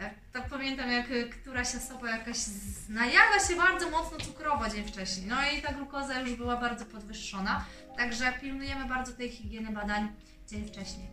E, 0.00 0.10
to 0.32 0.42
pamiętam, 0.50 0.90
jak 0.90 1.06
któraś 1.30 1.74
osoba 1.74 2.10
jakaś 2.10 2.38
najadła 2.88 3.48
się 3.48 3.56
bardzo 3.56 3.90
mocno 3.90 4.18
cukrowo 4.18 4.68
dzień 4.68 4.88
wcześniej, 4.88 5.26
no 5.26 5.36
i 5.58 5.62
ta 5.62 5.72
glukoza 5.72 6.20
już 6.20 6.34
była 6.34 6.56
bardzo 6.56 6.84
podwyższona, 6.84 7.64
także 7.96 8.32
pilnujemy 8.40 8.84
bardzo 8.88 9.12
tej 9.12 9.30
higieny 9.30 9.72
badań 9.72 10.08
dzień 10.52 10.66
wcześniej. 10.66 11.06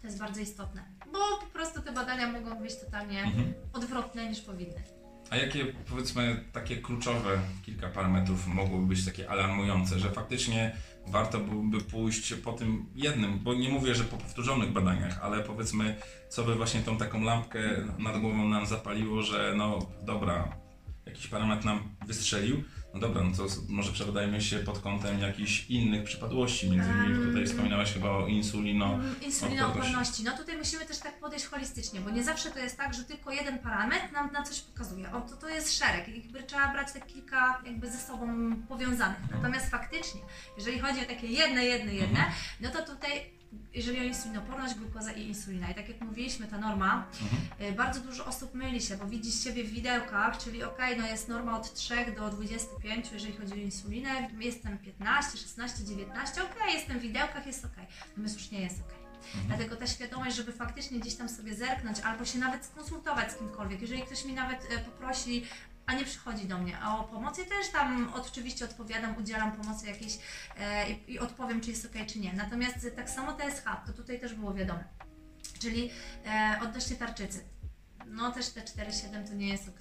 To 0.00 0.06
jest 0.06 0.18
bardzo 0.18 0.40
istotne, 0.40 0.84
bo 1.12 1.18
po 1.40 1.46
prostu 1.52 1.82
te 1.82 1.92
badania 1.92 2.32
mogą 2.32 2.54
być 2.62 2.80
totalnie 2.80 3.22
Mhm. 3.22 3.52
odwrotne 3.72 4.28
niż 4.30 4.40
powinny. 4.40 4.82
A 5.30 5.36
jakie, 5.36 5.64
powiedzmy, 5.64 6.44
takie 6.52 6.76
kluczowe 6.76 7.38
kilka 7.62 7.88
parametrów 7.88 8.46
mogłyby 8.46 8.86
być 8.86 9.04
takie 9.04 9.30
alarmujące, 9.30 9.98
że 9.98 10.10
faktycznie 10.10 10.76
warto 11.06 11.38
byłoby 11.40 11.80
pójść 11.80 12.34
po 12.34 12.52
tym 12.52 12.86
jednym, 12.94 13.38
bo 13.38 13.54
nie 13.54 13.68
mówię, 13.68 13.94
że 13.94 14.04
po 14.04 14.16
powtórzonych 14.16 14.72
badaniach, 14.72 15.18
ale 15.22 15.40
powiedzmy, 15.42 15.96
co 16.28 16.44
by 16.44 16.54
właśnie 16.54 16.80
tą 16.80 16.96
taką 16.96 17.22
lampkę 17.22 17.60
nad 17.98 18.20
głową 18.20 18.48
nam 18.48 18.66
zapaliło, 18.66 19.22
że 19.22 19.54
no 19.56 19.78
dobra, 20.02 20.56
jakiś 21.06 21.26
parametr 21.26 21.64
nam 21.64 21.94
wystrzelił, 22.06 22.64
no 22.94 23.00
dobra, 23.00 23.22
no 23.22 23.36
to 23.36 23.46
może 23.68 23.92
przebadajmy 23.92 24.40
się 24.40 24.58
pod 24.58 24.78
kątem 24.78 25.20
jakichś 25.20 25.70
innych 25.70 26.04
przypadłości, 26.04 26.70
między 26.70 26.90
innymi 26.90 27.26
tutaj 27.26 27.46
wspominałaś 27.46 27.92
chyba 27.92 28.10
o 28.10 28.26
insulino, 28.26 28.98
Insulinooporności. 29.22 30.24
No 30.24 30.36
tutaj 30.36 30.58
musimy 30.58 30.86
też 30.86 30.98
tak 30.98 31.20
podejść 31.20 31.46
holistycznie, 31.46 32.00
bo 32.00 32.10
nie 32.10 32.24
zawsze 32.24 32.50
to 32.50 32.58
jest 32.58 32.76
tak, 32.76 32.94
że 32.94 33.04
tylko 33.04 33.30
jeden 33.30 33.58
parametr 33.58 34.12
nam 34.12 34.32
na 34.32 34.42
coś 34.42 34.60
pokazuje. 34.60 35.12
O, 35.12 35.20
to, 35.20 35.36
to 35.36 35.48
jest 35.48 35.78
szereg 35.78 36.08
i 36.08 36.22
jakby 36.22 36.42
trzeba 36.42 36.72
brać 36.72 36.92
te 36.92 37.00
kilka 37.00 37.62
jakby 37.66 37.90
ze 37.90 37.98
sobą 37.98 38.56
powiązanych. 38.68 39.18
Natomiast 39.30 39.70
faktycznie, 39.70 40.20
jeżeli 40.56 40.78
chodzi 40.78 41.00
o 41.00 41.04
takie 41.04 41.26
jedne, 41.26 41.64
jedne, 41.64 41.94
jedne, 41.94 42.32
no 42.60 42.70
to 42.70 42.94
tutaj 42.94 43.41
jeżeli 43.74 43.98
o 44.00 44.02
insulinoporność, 44.02 44.74
glukoza 44.74 45.12
i 45.12 45.28
insulina. 45.28 45.70
I 45.70 45.74
tak 45.74 45.88
jak 45.88 46.00
mówiliśmy, 46.00 46.46
ta 46.46 46.58
norma, 46.58 47.06
Mhm. 47.22 47.72
y, 47.72 47.76
bardzo 47.76 48.00
dużo 48.00 48.24
osób 48.26 48.54
myli 48.54 48.80
się, 48.82 48.96
bo 48.96 49.06
widzi 49.06 49.32
siebie 49.32 49.64
w 49.64 49.70
widełkach, 49.70 50.38
czyli 50.38 50.64
ok, 50.64 50.78
no 50.98 51.06
jest 51.06 51.28
norma 51.28 51.56
od 51.58 51.74
3 51.74 51.94
do 52.16 52.30
25, 52.30 53.12
jeżeli 53.12 53.32
chodzi 53.32 53.52
o 53.52 53.56
insulinę, 53.56 54.10
jestem 54.40 54.78
15, 54.78 55.38
16, 55.38 55.84
19, 55.84 56.42
ok, 56.42 56.54
jestem 56.74 56.98
w 56.98 57.02
widełkach, 57.02 57.46
jest 57.46 57.64
ok. 57.64 57.76
Natomiast 58.08 58.34
już 58.40 58.50
nie 58.50 58.60
jest 58.60 58.80
ok. 58.80 58.92
Mhm. 59.24 59.46
Dlatego 59.46 59.76
ta 59.76 59.86
świadomość, 59.86 60.36
żeby 60.36 60.52
faktycznie 60.52 61.00
gdzieś 61.00 61.14
tam 61.14 61.28
sobie 61.28 61.54
zerknąć 61.54 62.00
albo 62.00 62.24
się 62.24 62.38
nawet 62.38 62.64
skonsultować 62.64 63.32
z 63.32 63.34
kimkolwiek. 63.36 63.80
Jeżeli 63.82 64.02
ktoś 64.02 64.24
mi 64.24 64.32
nawet 64.32 64.58
e, 64.70 64.78
poprosi, 64.78 65.44
a 65.86 65.94
nie 65.94 66.04
przychodzi 66.04 66.46
do 66.46 66.58
mnie 66.58 66.78
o 66.86 67.04
pomoc, 67.04 67.38
ja 67.38 67.44
też 67.44 67.68
tam 67.72 68.12
oczywiście 68.14 68.64
odpowiadam, 68.64 69.16
udzielam 69.16 69.52
pomocy 69.52 69.86
jakiejś 69.86 70.18
e, 70.58 70.90
i, 70.90 71.12
i 71.12 71.18
odpowiem, 71.18 71.60
czy 71.60 71.70
jest 71.70 71.86
ok, 71.86 72.06
czy 72.06 72.18
nie. 72.18 72.32
Natomiast 72.32 72.86
tak 72.96 73.10
samo 73.10 73.32
TSH, 73.32 73.64
to 73.86 73.92
tutaj 73.92 74.20
też 74.20 74.34
było 74.34 74.54
wiadomo. 74.54 74.80
Czyli 75.60 75.90
e, 76.26 76.58
odnośnie 76.62 76.96
tarczycy. 76.96 77.44
No 78.06 78.32
też 78.32 78.48
te 78.48 78.60
4,7 78.60 79.28
to 79.28 79.34
nie 79.34 79.48
jest 79.48 79.68
ok, 79.68 79.80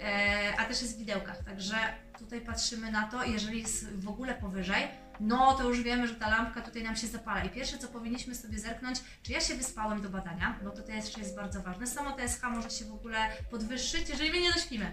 e, 0.00 0.54
a 0.58 0.64
też 0.64 0.82
jest 0.82 0.96
w 0.96 0.98
widełkach, 0.98 1.44
także 1.44 1.76
tutaj 2.18 2.40
patrzymy 2.40 2.92
na 2.92 3.06
to, 3.06 3.24
jeżeli 3.24 3.62
jest 3.62 3.96
w 3.96 4.08
ogóle 4.08 4.34
powyżej, 4.34 4.88
no 5.20 5.54
to 5.54 5.68
już 5.68 5.82
wiemy, 5.82 6.08
że 6.08 6.14
ta 6.14 6.28
lampka 6.28 6.62
tutaj 6.62 6.82
nam 6.82 6.96
się 6.96 7.06
zapala. 7.06 7.44
I 7.44 7.50
pierwsze, 7.50 7.78
co 7.78 7.88
powinniśmy 7.88 8.34
sobie 8.34 8.58
zerknąć, 8.58 8.98
czy 9.22 9.32
ja 9.32 9.40
się 9.40 9.54
wyspałem 9.54 10.02
do 10.02 10.08
badania, 10.08 10.58
bo 10.64 10.70
to 10.70 10.82
też 10.82 11.18
jest 11.18 11.36
bardzo 11.36 11.62
ważne. 11.62 11.86
Samo 11.86 12.12
TSH 12.16 12.42
może 12.42 12.70
się 12.70 12.84
w 12.84 12.94
ogóle 12.94 13.18
podwyższyć, 13.50 14.08
jeżeli 14.08 14.30
my 14.30 14.40
nie 14.40 14.52
dośpimy. 14.52 14.92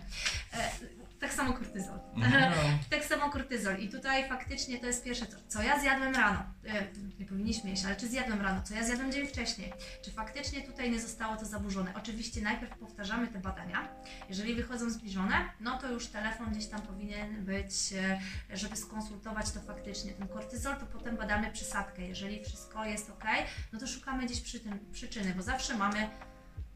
Tak 1.24 1.34
samo 1.34 1.54
kortyzol. 1.54 2.00
Mhm. 2.16 2.54
Tak 2.90 3.06
samo 3.06 3.30
kortyzol. 3.30 3.78
I 3.80 3.90
tutaj 3.90 4.30
faktycznie 4.30 4.80
to 4.80 4.88
jest 4.88 5.04
pierwsze, 5.04 5.28
co, 5.28 5.38
co 5.48 5.64
ja 5.64 5.80
zjadłem 5.80 6.16
rano. 6.16 6.44
E, 6.66 6.88
nie 7.20 7.26
powinniśmy 7.26 7.70
jeść, 7.70 7.86
ale 7.86 7.96
czy 7.96 8.08
zjadłem 8.08 8.42
rano, 8.42 8.62
co 8.62 8.74
ja 8.74 8.84
zjadłem 8.84 9.12
dzień 9.12 9.28
wcześniej. 9.28 9.74
Czy 10.06 10.12
faktycznie 10.12 10.62
tutaj 10.62 10.92
nie 10.92 11.02
zostało 11.02 11.36
to 11.36 11.46
zaburzone. 11.46 11.94
Oczywiście 11.96 12.42
najpierw 12.42 12.78
powtarzamy 12.78 13.28
te 13.28 13.40
badania. 13.40 13.88
Jeżeli 14.30 14.56
wychodzą 14.56 14.90
zbliżone, 14.90 15.36
no 15.60 15.78
to 15.78 15.92
już 15.92 16.08
telefon 16.08 16.52
gdzieś 16.52 16.68
tam 16.68 16.82
powinien 16.82 17.46
być, 17.46 17.94
e, 17.94 18.58
żeby 18.58 18.76
skonsultować 18.76 19.52
to 19.52 19.62
faktycznie. 19.62 20.14
Ten 20.14 20.28
kortyzol, 20.28 20.76
to 20.76 20.86
potem 20.86 21.18
badamy 21.18 21.52
przysadkę. 21.52 22.02
Jeżeli 22.02 22.44
wszystko 22.44 22.86
jest 22.86 23.10
ok, 23.10 23.26
no 23.74 23.80
to 23.80 23.88
szukamy 23.88 24.26
gdzieś 24.26 24.42
przy 24.42 24.60
tym 24.60 24.80
przyczyny, 24.92 25.34
bo 25.38 25.44
zawsze 25.44 25.78
mamy 25.78 26.10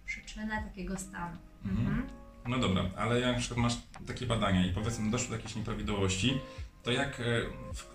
przyczynę 0.05 0.63
takiego 0.63 0.97
stanu. 0.97 1.37
Mhm. 1.65 2.16
No 2.47 2.57
dobra, 2.59 2.83
ale 2.97 3.19
jak 3.19 3.33
na 3.33 3.39
przykład 3.39 3.59
masz 3.59 3.73
takie 4.07 4.25
badania 4.25 4.65
i 4.65 4.73
powiedzmy 4.73 5.11
doszło 5.11 5.29
do 5.29 5.35
jakiejś 5.35 5.55
nieprawidłowości, 5.55 6.37
to 6.83 6.91
jak 6.91 7.19
e, 7.19 7.23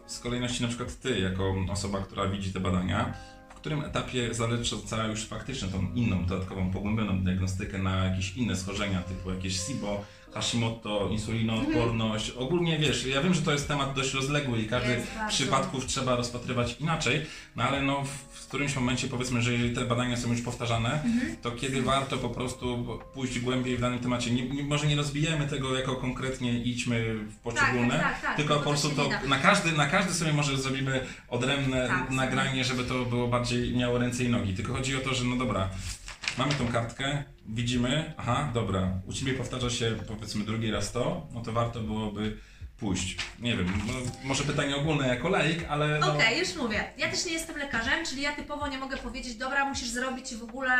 z 0.07 0.19
kolejności 0.19 0.63
na 0.63 0.69
przykład 0.69 1.01
ty, 1.01 1.21
jako 1.21 1.55
osoba, 1.71 2.01
która 2.01 2.27
widzi 2.27 2.53
te 2.53 2.61
badania, 2.61 3.15
w 3.51 3.55
którym 3.55 3.85
etapie 3.85 4.35
zalecza 4.35 5.07
już 5.07 5.27
faktycznie 5.27 5.69
tą 5.69 5.93
inną, 5.95 6.27
dodatkową, 6.27 6.71
pogłębioną 6.71 7.25
diagnostykę 7.25 7.79
na 7.79 8.05
jakieś 8.05 8.37
inne 8.37 8.57
schorzenia, 8.57 9.03
typu 9.03 9.31
jakieś 9.31 9.61
SIBO, 9.67 10.05
Hashimoto, 10.35 11.09
insulinoodporność. 11.11 12.31
Ogólnie 12.31 12.79
wiesz, 12.79 13.07
ja 13.07 13.23
wiem, 13.23 13.35
że 13.35 13.43
to 13.43 13.53
jest 13.53 13.69
temat 13.69 13.95
dość 13.95 14.15
rozległy 14.15 14.59
i 14.59 14.67
każdy 14.67 14.93
Jest 14.93 15.07
bardzo. 15.15 15.29
przypadków 15.37 15.87
trzeba 15.87 16.17
rozpatrywać 16.17 16.77
inaczej, 16.81 17.27
no 17.57 17.63
ale 17.65 17.83
no 17.83 18.05
w, 18.33 18.47
którymś 18.53 18.77
momencie 18.77 19.09
powiedzmy, 19.09 19.43
że 19.43 19.53
jeżeli 19.53 19.75
te 19.75 19.85
badania 19.85 20.17
są 20.17 20.29
już 20.33 20.41
powtarzane, 20.43 21.03
Mhm. 21.05 21.37
to 21.43 21.51
kiedy 21.51 21.83
warto 21.83 22.17
po 22.19 22.29
prostu 22.29 22.87
pójść 23.15 23.39
głębiej 23.39 23.77
w 23.77 23.81
danym 23.81 23.99
temacie. 23.99 24.31
Nie, 24.31 24.43
nie, 24.49 24.63
może 24.63 24.87
nie 24.87 24.97
rozbijemy 24.97 25.49
tego 25.49 25.77
jako 25.79 25.97
konkretnie 25.97 26.59
idźmy 26.63 27.15
w 27.15 27.37
poszczególne, 27.37 27.91
Tak, 27.99 28.13
tak, 28.13 28.23
tak, 28.23 28.37
tylko 28.37 28.55
bo 28.55 28.61
po 28.61 28.71
prostu 28.71 28.91
to 28.91 29.09
na 29.29 29.39
każdy, 29.39 29.73
na 29.73 29.87
każdy 29.87 30.15
sobie 30.15 30.33
może 30.33 30.57
zrobimy 30.59 31.07
odrębne 31.29 31.89
Tak, 31.89 32.11
nagranie, 32.11 32.65
żeby 32.65 32.85
to 32.85 33.05
było 33.05 33.29
bardziej 33.29 33.77
miało 33.77 33.99
ręce 33.99 34.25
i 34.25 34.29
nogi. 34.29 34.55
Tylko 34.55 34.73
chodzi 34.75 34.97
o 34.97 35.01
to, 35.01 35.15
że 35.15 35.25
no 35.25 35.37
dobra, 35.37 35.69
mamy 36.39 36.55
tą 36.55 36.69
kartkę, 36.69 37.25
widzimy, 37.47 38.15
aha, 38.17 38.51
dobra, 38.55 39.01
u 39.07 39.13
Ciebie 39.13 39.35
powtarza 39.35 39.71
się 39.71 39.97
powiedzmy 40.09 40.45
drugi 40.45 40.71
raz 40.71 40.93
to, 40.93 41.27
no 41.35 41.41
to 41.41 41.53
warto 41.53 41.81
byłoby 41.81 42.39
pójść. 42.83 43.17
Nie 43.39 43.57
wiem, 43.57 43.73
no, 43.87 43.93
może 44.25 44.45
pytanie 44.45 44.77
ogólne 44.77 45.09
jako 45.09 45.29
laik, 45.29 45.65
ale 45.69 45.99
no, 45.99 46.15
Okej, 46.15 46.39
już 46.39 46.55
mówię. 46.55 46.85
Ja 46.99 47.11
też 47.11 47.25
nie 47.27 47.33
jestem 47.33 47.57
lekarzem, 47.57 48.07
czyli 48.07 48.23
ja 48.23 48.33
typowo 48.33 48.69
nie 48.69 48.79
mogę 48.79 48.97
powiedzieć, 48.97 49.35
dobra, 49.35 49.65
musisz 49.65 49.89
zrobić 49.89 50.35
w 50.35 50.43
ogóle. 50.43 50.73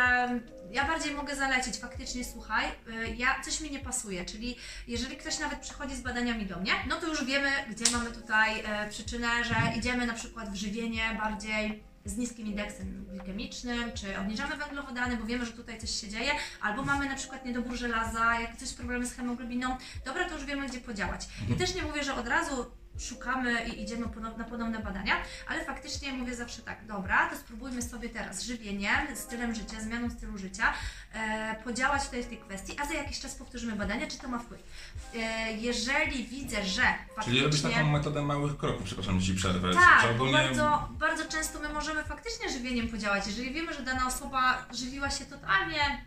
Ja 0.71 0.87
bardziej 0.87 1.13
mogę 1.13 1.35
zalecić, 1.35 1.77
faktycznie 1.77 2.25
słuchaj, 2.25 2.65
y, 2.67 3.15
ja 3.17 3.41
coś 3.45 3.61
mi 3.61 3.71
nie 3.71 3.79
pasuje, 3.79 4.25
czyli 4.25 4.55
jeżeli 4.87 5.17
ktoś 5.17 5.39
nawet 5.39 5.59
przychodzi 5.59 5.95
z 5.95 6.01
badaniami 6.01 6.45
do 6.45 6.59
mnie, 6.59 6.71
no 6.89 6.95
to 6.95 7.07
już 7.07 7.25
wiemy, 7.25 7.49
gdzie 7.69 7.91
mamy 7.91 8.11
tutaj 8.11 8.59
e, 8.65 8.89
przyczynę, 8.89 9.27
że 9.43 9.55
idziemy 9.77 10.05
na 10.07 10.13
przykład 10.13 10.49
w 10.51 10.55
żywienie 10.55 11.19
bardziej 11.23 11.83
z 12.05 12.17
niskim 12.17 12.47
indeksem 12.47 13.05
glikemicznym, 13.09 13.91
czy 13.93 14.17
obniżamy 14.19 14.57
węglowodany, 14.57 15.17
bo 15.17 15.25
wiemy, 15.25 15.45
że 15.45 15.51
tutaj 15.51 15.79
coś 15.79 15.89
się 16.01 16.09
dzieje, 16.09 16.31
albo 16.61 16.83
mamy 16.83 17.09
na 17.09 17.15
przykład 17.15 17.45
niedobór 17.45 17.75
żelaza, 17.75 18.39
jak 18.39 18.57
coś 18.57 18.73
problemy 18.73 19.05
z 19.05 19.13
hemoglobiną, 19.13 19.77
dobra, 20.05 20.29
to 20.29 20.35
już 20.35 20.45
wiemy, 20.45 20.67
gdzie 20.67 20.79
podziałać. 20.79 21.27
I 21.49 21.53
też 21.53 21.75
nie 21.75 21.81
mówię, 21.81 22.03
że 22.03 22.15
od 22.15 22.27
razu 22.27 22.65
szukamy 22.99 23.65
i 23.65 23.81
idziemy 23.81 24.05
na 24.37 24.43
podobne 24.43 24.79
badania, 24.79 25.13
ale 25.47 25.65
faktycznie 25.65 26.13
mówię 26.13 26.35
zawsze 26.35 26.61
tak, 26.61 26.85
dobra, 26.85 27.29
to 27.29 27.37
spróbujmy 27.37 27.81
sobie 27.81 28.09
teraz 28.09 28.43
żywieniem, 28.43 29.15
stylem 29.15 29.55
życia, 29.55 29.81
zmianą 29.81 30.09
stylu 30.09 30.37
życia, 30.37 30.73
e, 31.13 31.55
podziałać 31.63 32.05
tutaj 32.05 32.23
w 32.23 32.27
tej 32.27 32.37
kwestii, 32.37 32.77
a 32.79 32.85
za 32.85 32.93
jakiś 32.93 33.19
czas 33.19 33.35
powtórzymy 33.35 33.75
badania, 33.75 34.07
czy 34.07 34.17
to 34.17 34.27
ma 34.27 34.39
wpływ. 34.39 34.63
E, 35.15 35.53
jeżeli 35.53 36.25
widzę, 36.25 36.65
że 36.65 36.81
faktycznie... 36.81 37.23
Czyli 37.23 37.43
robisz 37.43 37.61
taką 37.61 37.89
metodę 37.89 38.21
małych 38.21 38.57
kroków, 38.57 38.83
przepraszam, 38.83 39.19
że 39.19 39.25
Ci 39.25 39.35
przerwę. 39.35 39.73
Tak, 39.73 40.17
bo 40.17 40.31
bardzo, 40.31 40.89
bardzo 40.91 41.25
często 41.25 41.59
my 41.59 41.69
możemy 41.69 42.03
faktycznie 42.03 42.49
żywieniem 42.49 42.87
podziałać. 42.87 43.27
Jeżeli 43.27 43.53
wiemy, 43.53 43.73
że 43.73 43.81
dana 43.81 44.07
osoba 44.07 44.65
żywiła 44.73 45.09
się 45.09 45.25
totalnie 45.25 46.05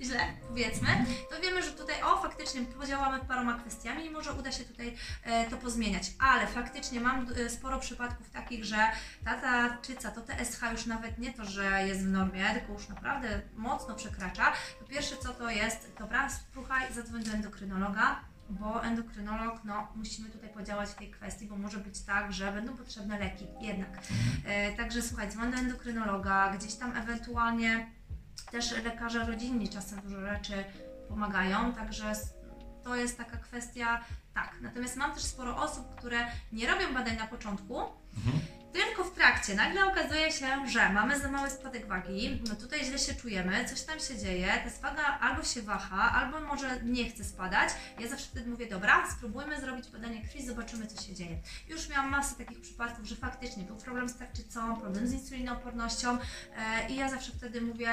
źle, 0.00 0.20
powiedzmy, 0.48 0.88
to 1.30 1.40
wiemy, 1.42 1.62
że 1.62 1.70
tutaj 1.70 2.02
o, 2.02 2.22
faktycznie 2.22 2.62
podziałamy 2.62 3.24
paroma 3.24 3.58
kwestiami 3.58 4.06
i 4.06 4.10
może 4.10 4.32
uda 4.32 4.52
się 4.52 4.64
tutaj 4.64 4.96
e, 5.24 5.50
to 5.50 5.56
pozmieniać. 5.56 6.12
Ale 6.18 6.46
faktycznie 6.46 7.00
mam 7.00 7.26
e, 7.46 7.50
sporo 7.50 7.78
przypadków 7.78 8.30
takich, 8.30 8.64
że 8.64 8.76
ta 9.24 9.40
tarczyca, 9.40 10.10
to 10.10 10.20
TSH 10.20 10.62
już 10.72 10.86
nawet 10.86 11.18
nie 11.18 11.32
to, 11.32 11.44
że 11.44 11.86
jest 11.86 12.00
w 12.00 12.10
normie, 12.10 12.50
tylko 12.54 12.72
już 12.72 12.88
naprawdę 12.88 13.40
mocno 13.56 13.94
przekracza. 13.94 14.52
To 14.80 14.84
pierwsze 14.84 15.16
co 15.16 15.28
to 15.28 15.50
jest, 15.50 15.92
dobra, 15.98 16.30
spróchaj, 16.30 16.92
zadzwoń 16.94 17.24
do 17.24 17.32
endokrynologa, 17.32 18.20
bo 18.50 18.84
endokrynolog, 18.84 19.64
no 19.64 19.88
musimy 19.96 20.30
tutaj 20.30 20.48
podziałać 20.48 20.88
w 20.88 20.94
tej 20.94 21.10
kwestii, 21.10 21.46
bo 21.46 21.56
może 21.56 21.78
być 21.78 22.00
tak, 22.00 22.32
że 22.32 22.52
będą 22.52 22.76
potrzebne 22.76 23.18
leki 23.18 23.46
jednak. 23.60 24.02
E, 24.44 24.72
także 24.72 25.02
słuchaj, 25.02 25.30
dzwoń 25.30 25.50
do 25.50 25.58
endokrynologa, 25.58 26.52
gdzieś 26.56 26.74
tam 26.74 26.96
ewentualnie 26.96 27.99
też 28.44 28.70
lekarze 28.84 29.24
rodzinni 29.24 29.68
czasem 29.68 30.00
dużo 30.00 30.20
rzeczy 30.20 30.64
pomagają, 31.08 31.72
także 31.74 32.12
to 32.84 32.96
jest 32.96 33.18
taka 33.18 33.36
kwestia, 33.36 34.04
tak. 34.34 34.54
Natomiast 34.60 34.96
mam 34.96 35.14
też 35.14 35.22
sporo 35.22 35.56
osób, 35.56 35.96
które 35.96 36.26
nie 36.52 36.66
robią 36.66 36.94
badań 36.94 37.16
na 37.16 37.26
początku, 37.26 37.80
Mhm. 38.16 38.38
tylko 38.72 39.04
w 39.04 39.14
trakcie 39.14 39.54
nagle 39.54 39.86
okazuje 39.86 40.32
się, 40.32 40.68
że 40.68 40.88
mamy 40.92 41.20
za 41.20 41.30
mały 41.30 41.50
spadek 41.50 41.86
wagi, 41.86 42.42
no 42.48 42.54
tutaj 42.54 42.84
źle 42.84 42.98
się 42.98 43.14
czujemy, 43.14 43.64
coś 43.64 43.82
tam 43.82 44.00
się 44.00 44.18
dzieje, 44.18 44.46
ta 44.64 44.88
waga 44.90 45.02
albo 45.20 45.42
się 45.44 45.62
waha, 45.62 46.12
albo 46.12 46.40
może 46.40 46.82
nie 46.82 47.10
chce 47.10 47.24
spadać. 47.24 47.68
Ja 47.98 48.08
zawsze 48.08 48.26
wtedy 48.26 48.50
mówię, 48.50 48.66
dobra, 48.66 49.10
spróbujmy 49.16 49.60
zrobić 49.60 49.88
badanie 49.88 50.22
krwi, 50.22 50.46
zobaczymy 50.46 50.86
co 50.86 51.02
się 51.02 51.14
dzieje. 51.14 51.38
Już 51.68 51.88
miałam 51.88 52.10
masę 52.10 52.34
takich 52.34 52.60
przypadków, 52.60 53.06
że 53.06 53.16
faktycznie 53.16 53.62
był 53.64 53.76
problem 53.76 54.08
z 54.08 54.16
tarczycą, 54.18 54.76
problem 54.80 55.06
z 55.08 55.12
insulinoopornością 55.12 56.18
e, 56.56 56.88
i 56.88 56.96
ja 56.96 57.08
zawsze 57.08 57.32
wtedy 57.32 57.60
mówię, 57.60 57.88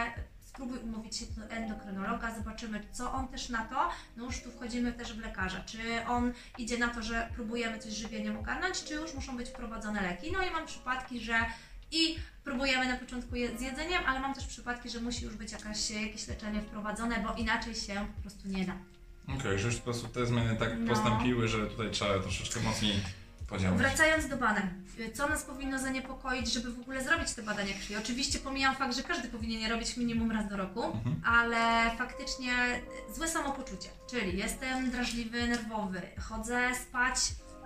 spróbuj 0.58 0.80
umówić 0.80 1.18
się 1.18 1.26
do 1.26 1.44
endokrynologa, 1.50 2.36
zobaczymy 2.36 2.82
co 2.92 3.12
on 3.14 3.28
też 3.28 3.50
na 3.50 3.66
to, 3.66 3.90
no 4.18 4.26
już 4.26 4.42
tu 4.42 4.52
wchodzimy 4.52 4.94
też 4.94 5.14
w 5.14 5.20
lekarza, 5.20 5.64
czy 5.66 5.78
on 6.08 6.34
idzie 6.58 6.78
na 6.78 6.88
to, 6.88 7.02
że 7.04 7.30
próbujemy 7.36 7.80
coś 7.80 7.94
żywieniem 7.94 8.38
ogarnąć, 8.38 8.84
czy 8.84 8.94
już 8.94 9.14
muszą 9.14 9.38
być 9.38 9.50
wprowadzone 9.50 10.02
leki. 10.02 10.32
No 10.32 10.46
i 10.48 10.52
mam 10.52 10.66
przypadki, 10.66 11.20
że 11.20 11.46
i 11.92 12.16
próbujemy 12.44 12.88
na 12.88 12.98
początku 12.98 13.36
je, 13.36 13.58
z 13.58 13.62
jedzeniem, 13.62 14.04
ale 14.08 14.20
mam 14.20 14.34
też 14.34 14.48
przypadki, 14.48 14.90
że 14.90 15.00
musi 15.02 15.26
już 15.26 15.36
być 15.36 15.52
jakaś, 15.52 15.90
jakieś 15.92 16.28
leczenie 16.28 16.62
wprowadzone, 16.62 17.20
bo 17.28 17.34
inaczej 17.34 17.76
się 17.76 18.08
po 18.16 18.22
prostu 18.22 18.48
nie 18.48 18.66
da. 18.66 18.74
Okej, 19.40 19.60
że 19.60 19.68
już 19.68 19.76
po 19.78 19.84
prostu 19.84 20.08
te 20.08 20.26
zmiany 20.26 20.56
tak 20.56 20.70
No. 20.80 20.88
postąpiły, 20.94 21.48
że 21.48 21.68
tutaj 21.68 21.92
trzeba 21.92 22.20
troszeczkę 22.20 22.60
mocniej 22.60 22.94
Wracając 23.78 24.28
do 24.28 24.38
badań, 24.38 24.70
co 25.14 25.28
nas 25.30 25.44
powinno 25.44 25.80
zaniepokoić, 25.80 26.54
żeby 26.54 26.72
w 26.72 26.80
ogóle 26.80 27.04
zrobić 27.04 27.32
te 27.34 27.42
badania 27.44 27.74
krwi? 27.74 27.96
Oczywiście 27.96 28.40
pomijam 28.40 28.76
fakt, 28.76 28.96
że 28.96 29.04
każdy 29.04 29.28
powinien 29.28 29.62
je 29.62 29.70
robić 29.70 29.98
minimum 29.98 30.32
raz 30.32 30.50
do 30.50 30.58
roku, 30.58 30.84
Mhm. 30.84 31.22
ale 31.26 31.92
faktycznie 31.98 32.52
złe 33.16 33.28
samopoczucie, 33.28 33.90
czyli 34.12 34.38
jestem 34.38 34.92
drażliwy, 34.92 35.48
nerwowy, 35.48 36.02
chodzę 36.30 36.76
spać 36.76 37.16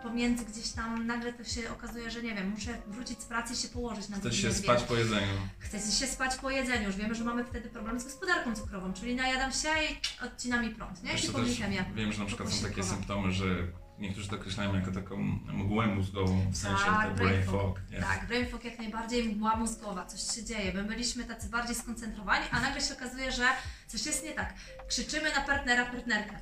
pomiędzy 0.04 0.46
gdzieś 0.46 0.70
tam, 0.72 1.08
nagle 1.08 1.34
to 1.34 1.44
się 1.44 1.72
okazuje, 1.72 2.12
że 2.12 2.24
nie 2.24 2.36
wiem, 2.36 2.50
muszę 2.50 2.78
wrócić 2.88 3.22
z 3.22 3.26
pracy 3.26 3.54
i 3.54 3.58
się 3.58 3.68
położyć 3.68 4.10
na 4.10 4.18
Chce 4.18 4.24
godzinie 4.30 4.50
się 4.54 4.54
spać 4.58 4.84
po 4.84 4.96
jedzeniu. 4.96 5.34
Chce 5.60 5.80
się 5.92 6.08
spać 6.08 6.36
po 6.36 6.50
jedzeniu, 6.50 6.88
już 6.88 6.96
wiemy, 6.96 7.16
że 7.16 7.24
mamy 7.24 7.46
wtedy 7.46 7.70
problem 7.70 8.00
z 8.00 8.04
gospodarką 8.04 8.56
cukrową, 8.56 8.94
czyli 8.94 9.16
najadam 9.16 9.52
się 9.52 9.70
i 9.70 10.26
odcina 10.26 10.62
mi 10.62 10.70
prąd, 10.70 11.04
nie? 11.04 11.12
Też 11.12 11.22
Hipoglikemia. 11.22 11.86
wiem, 11.96 12.14
że 12.14 12.20
na 12.20 12.26
przykład 12.26 12.50
są 12.54 12.68
takie 12.70 12.84
symptomy, 12.84 13.32
że 13.32 13.46
niektórzy 14.01 14.29
to 14.29 14.36
określają 14.36 14.75
jako 14.75 14.91
taką 14.91 15.17
mgłę 15.53 15.88
mózgową, 15.88 16.51
w 16.51 16.58
sensie 16.58 16.86
Tak, 16.86 17.15
brain 17.15 17.43
fog. 17.43 17.81
Tak, 18.01 18.27
brain 18.27 18.50
fog 18.50 18.65
jak 18.65 18.79
najbardziej, 18.79 19.24
mgła 19.24 19.55
mózgowa, 19.55 20.05
coś 20.05 20.36
się 20.36 20.43
dzieje. 20.43 20.74
My 20.74 20.84
byliśmy 20.84 21.24
tacy 21.24 21.50
bardziej 21.50 21.75
skoncentrowani, 21.75 22.46
a 22.51 22.60
nagle 22.60 22.81
się 22.81 22.93
okazuje, 22.93 23.31
że 23.31 23.43
coś 23.88 24.05
jest 24.05 24.25
nie 24.25 24.31
tak. 24.31 24.53
Krzyczymy 24.88 25.29
na 25.34 25.41
partnera, 25.41 25.86
partnerkę. 25.86 26.39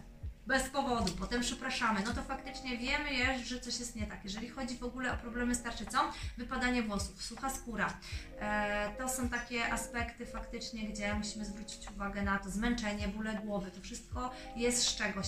Bez 0.49 0.69
powodu, 0.69 1.11
potem 1.19 1.41
przepraszamy. 1.41 1.99
No 2.05 2.13
to 2.13 2.23
faktycznie 2.23 2.77
wiemy, 2.77 3.13
jest, 3.13 3.45
że 3.45 3.59
coś 3.59 3.79
jest 3.79 3.95
nie 3.95 4.07
tak. 4.07 4.23
Jeżeli 4.23 4.49
chodzi 4.49 4.77
w 4.77 4.83
ogóle 4.83 5.13
o 5.13 5.17
problemy 5.17 5.55
z 5.55 5.63
tarczycą, 5.63 5.97
wypadanie 6.37 6.83
włosów, 6.83 7.23
sucha 7.23 7.49
skóra. 7.49 7.93
E, 8.39 8.93
to 8.97 9.09
są 9.09 9.29
takie 9.29 9.73
aspekty 9.73 10.25
faktycznie, 10.25 10.89
gdzie 10.89 11.13
musimy 11.13 11.45
zwrócić 11.45 11.89
uwagę 11.91 12.21
na 12.21 12.39
to. 12.39 12.49
Zmęczenie, 12.49 13.07
bóle 13.07 13.33
głowy, 13.33 13.71
to 13.71 13.81
wszystko 13.81 14.31
jest 14.55 14.83
z 14.83 14.95
czegoś. 14.95 15.27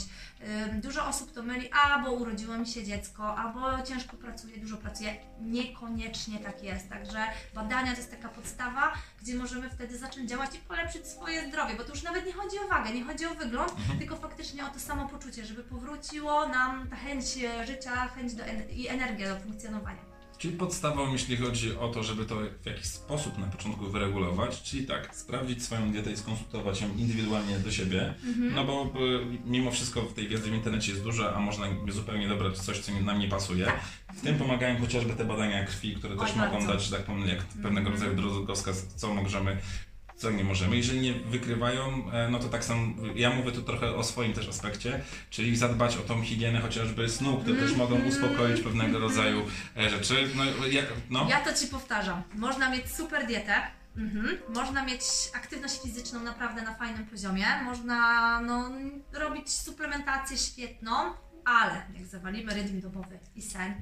Dużo 0.74 1.08
osób 1.08 1.34
to 1.34 1.44
myli, 1.44 1.70
albo 1.72 2.12
urodziło 2.12 2.58
mi 2.58 2.68
się 2.68 2.84
dziecko, 2.84 3.38
albo 3.38 3.84
ciężko 3.84 4.18
pracuję, 4.18 4.58
dużo 4.58 4.78
pracuję. 4.78 5.16
Niekoniecznie 5.42 6.40
tak 6.40 6.64
jest. 6.64 6.90
Także 6.90 7.20
badania 7.54 7.92
to 7.92 7.98
jest 7.98 8.12
taka 8.12 8.30
podstawa, 8.30 8.94
gdzie 9.22 9.36
możemy 9.36 9.70
wtedy 9.70 9.98
zacząć 9.98 10.30
działać 10.30 10.56
i 10.56 10.60
polepszyć 10.60 11.08
swoje 11.08 11.48
zdrowie, 11.48 11.76
bo 11.76 11.84
to 11.84 11.90
już 11.90 12.04
nawet 12.04 12.26
nie 12.26 12.34
chodzi 12.34 12.60
o 12.60 12.68
wagę, 12.68 12.94
nie 12.94 13.04
chodzi 13.04 13.26
o 13.26 13.34
wygląd, 13.34 13.74
tylko 14.00 14.16
faktycznie 14.16 14.66
o 14.66 14.70
to 14.70 14.80
samopoczucie, 15.12 15.46
żeby 15.46 15.64
powróciło 15.64 16.48
nam 16.48 16.88
ta 16.90 16.96
chęć 16.96 17.26
e, 17.44 17.68
życia, 17.68 18.08
chęć 18.08 18.34
do 18.34 18.44
en- 18.44 18.70
i 18.70 18.88
energia 18.88 19.34
do 19.36 19.40
funkcjonowania. 19.40 20.12
Czyli 20.38 20.58
podstawą, 20.58 21.12
jeśli 21.14 21.38
chodzi 21.38 21.76
o 21.78 21.88
to, 21.88 22.04
żeby 22.04 22.26
to 22.26 22.36
w 22.64 22.66
jakiś 22.66 22.86
sposób 22.86 23.38
na 23.38 23.48
początku 23.48 23.86
wyregulować, 23.90 24.62
czyli 24.62 24.86
tak, 24.86 25.16
sprawdzić 25.16 25.64
swoją 25.64 25.92
dietę 25.92 26.12
i 26.12 26.18
skonsultować 26.18 26.82
ją 26.82 26.88
indywidualnie 26.98 27.60
do 27.60 27.72
siebie, 27.72 28.14
Mhm. 28.28 28.56
no 28.56 28.66
bo 28.66 28.84
y, 28.84 29.26
mimo 29.46 29.72
wszystko 29.72 30.02
w 30.02 30.14
tej 30.14 30.28
wiedzy 30.28 30.52
w 30.52 30.54
internecie 30.54 30.92
jest 30.92 31.04
dużo, 31.04 31.36
a 31.36 31.40
można 31.40 31.66
zupełnie 31.90 32.28
dobrać 32.28 32.58
coś, 32.60 32.80
co 32.80 32.92
nam 32.92 33.20
nie 33.20 33.28
pasuje. 33.28 33.66
Tak. 33.66 33.80
W 34.14 34.22
tym 34.22 34.36
pomagają 34.38 34.80
chociażby 34.80 35.14
te 35.14 35.26
badania 35.26 35.66
krwi, 35.66 35.96
które 35.96 36.14
Oj, 36.18 36.26
też 36.28 36.36
mogą 36.36 36.52
bardzo. 36.52 36.68
dać, 36.74 36.90
tak 36.90 37.04
powiem, 37.04 37.28
jak 37.28 37.44
pewnego 37.44 37.90
Mhm. 37.90 37.94
rodzaju 37.94 38.16
drogowskaz, 38.16 38.88
co 38.96 39.14
możemy 39.14 39.58
co 40.22 40.32
nie 40.32 40.44
możemy. 40.44 40.78
Jeżeli 40.78 41.02
nie 41.02 41.14
wykrywają, 41.14 42.12
e, 42.12 42.30
no 42.30 42.40
to 42.40 42.50
tak 42.50 42.66
samo, 42.66 42.94
ja 43.16 43.30
mówię 43.30 43.52
tu 43.52 43.62
trochę 43.62 43.96
o 43.96 44.04
swoim 44.04 44.34
też 44.34 44.48
aspekcie, 44.48 45.02
czyli 45.30 45.58
zadbać 45.58 45.98
o 45.98 46.02
tą 46.02 46.22
higienę 46.22 46.60
chociażby 46.60 47.10
snu, 47.10 47.38
które 47.38 47.60
też 47.62 47.76
mogą 47.76 47.96
Mhm. 47.96 48.10
uspokoić 48.10 48.62
pewnego 48.62 49.00
rodzaju 49.00 49.46
e, 49.78 49.90
rzeczy. 49.90 50.30
No, 50.36 50.68
jak, 50.68 50.86
no. 51.10 51.28
Ja 51.30 51.40
to 51.40 51.54
Ci 51.54 51.68
powtarzam. 51.68 52.24
Można 52.36 52.70
mieć 52.70 52.92
super 52.96 53.26
dietę, 53.28 53.54
mhm. 53.98 54.38
można 54.56 54.86
mieć 54.86 55.02
aktywność 55.34 55.82
fizyczną 55.84 56.20
naprawdę 56.20 56.62
na 56.62 56.74
fajnym 56.76 57.06
poziomie, 57.06 57.46
można 57.64 58.42
no, 58.42 58.72
robić 59.14 59.50
suplementację 59.50 60.38
świetną, 60.38 60.92
ale 61.46 61.82
jak 61.98 62.06
zawalimy 62.06 62.54
rytm 62.54 62.82
dobowy 62.82 63.20
i 63.36 63.42
sen, 63.42 63.74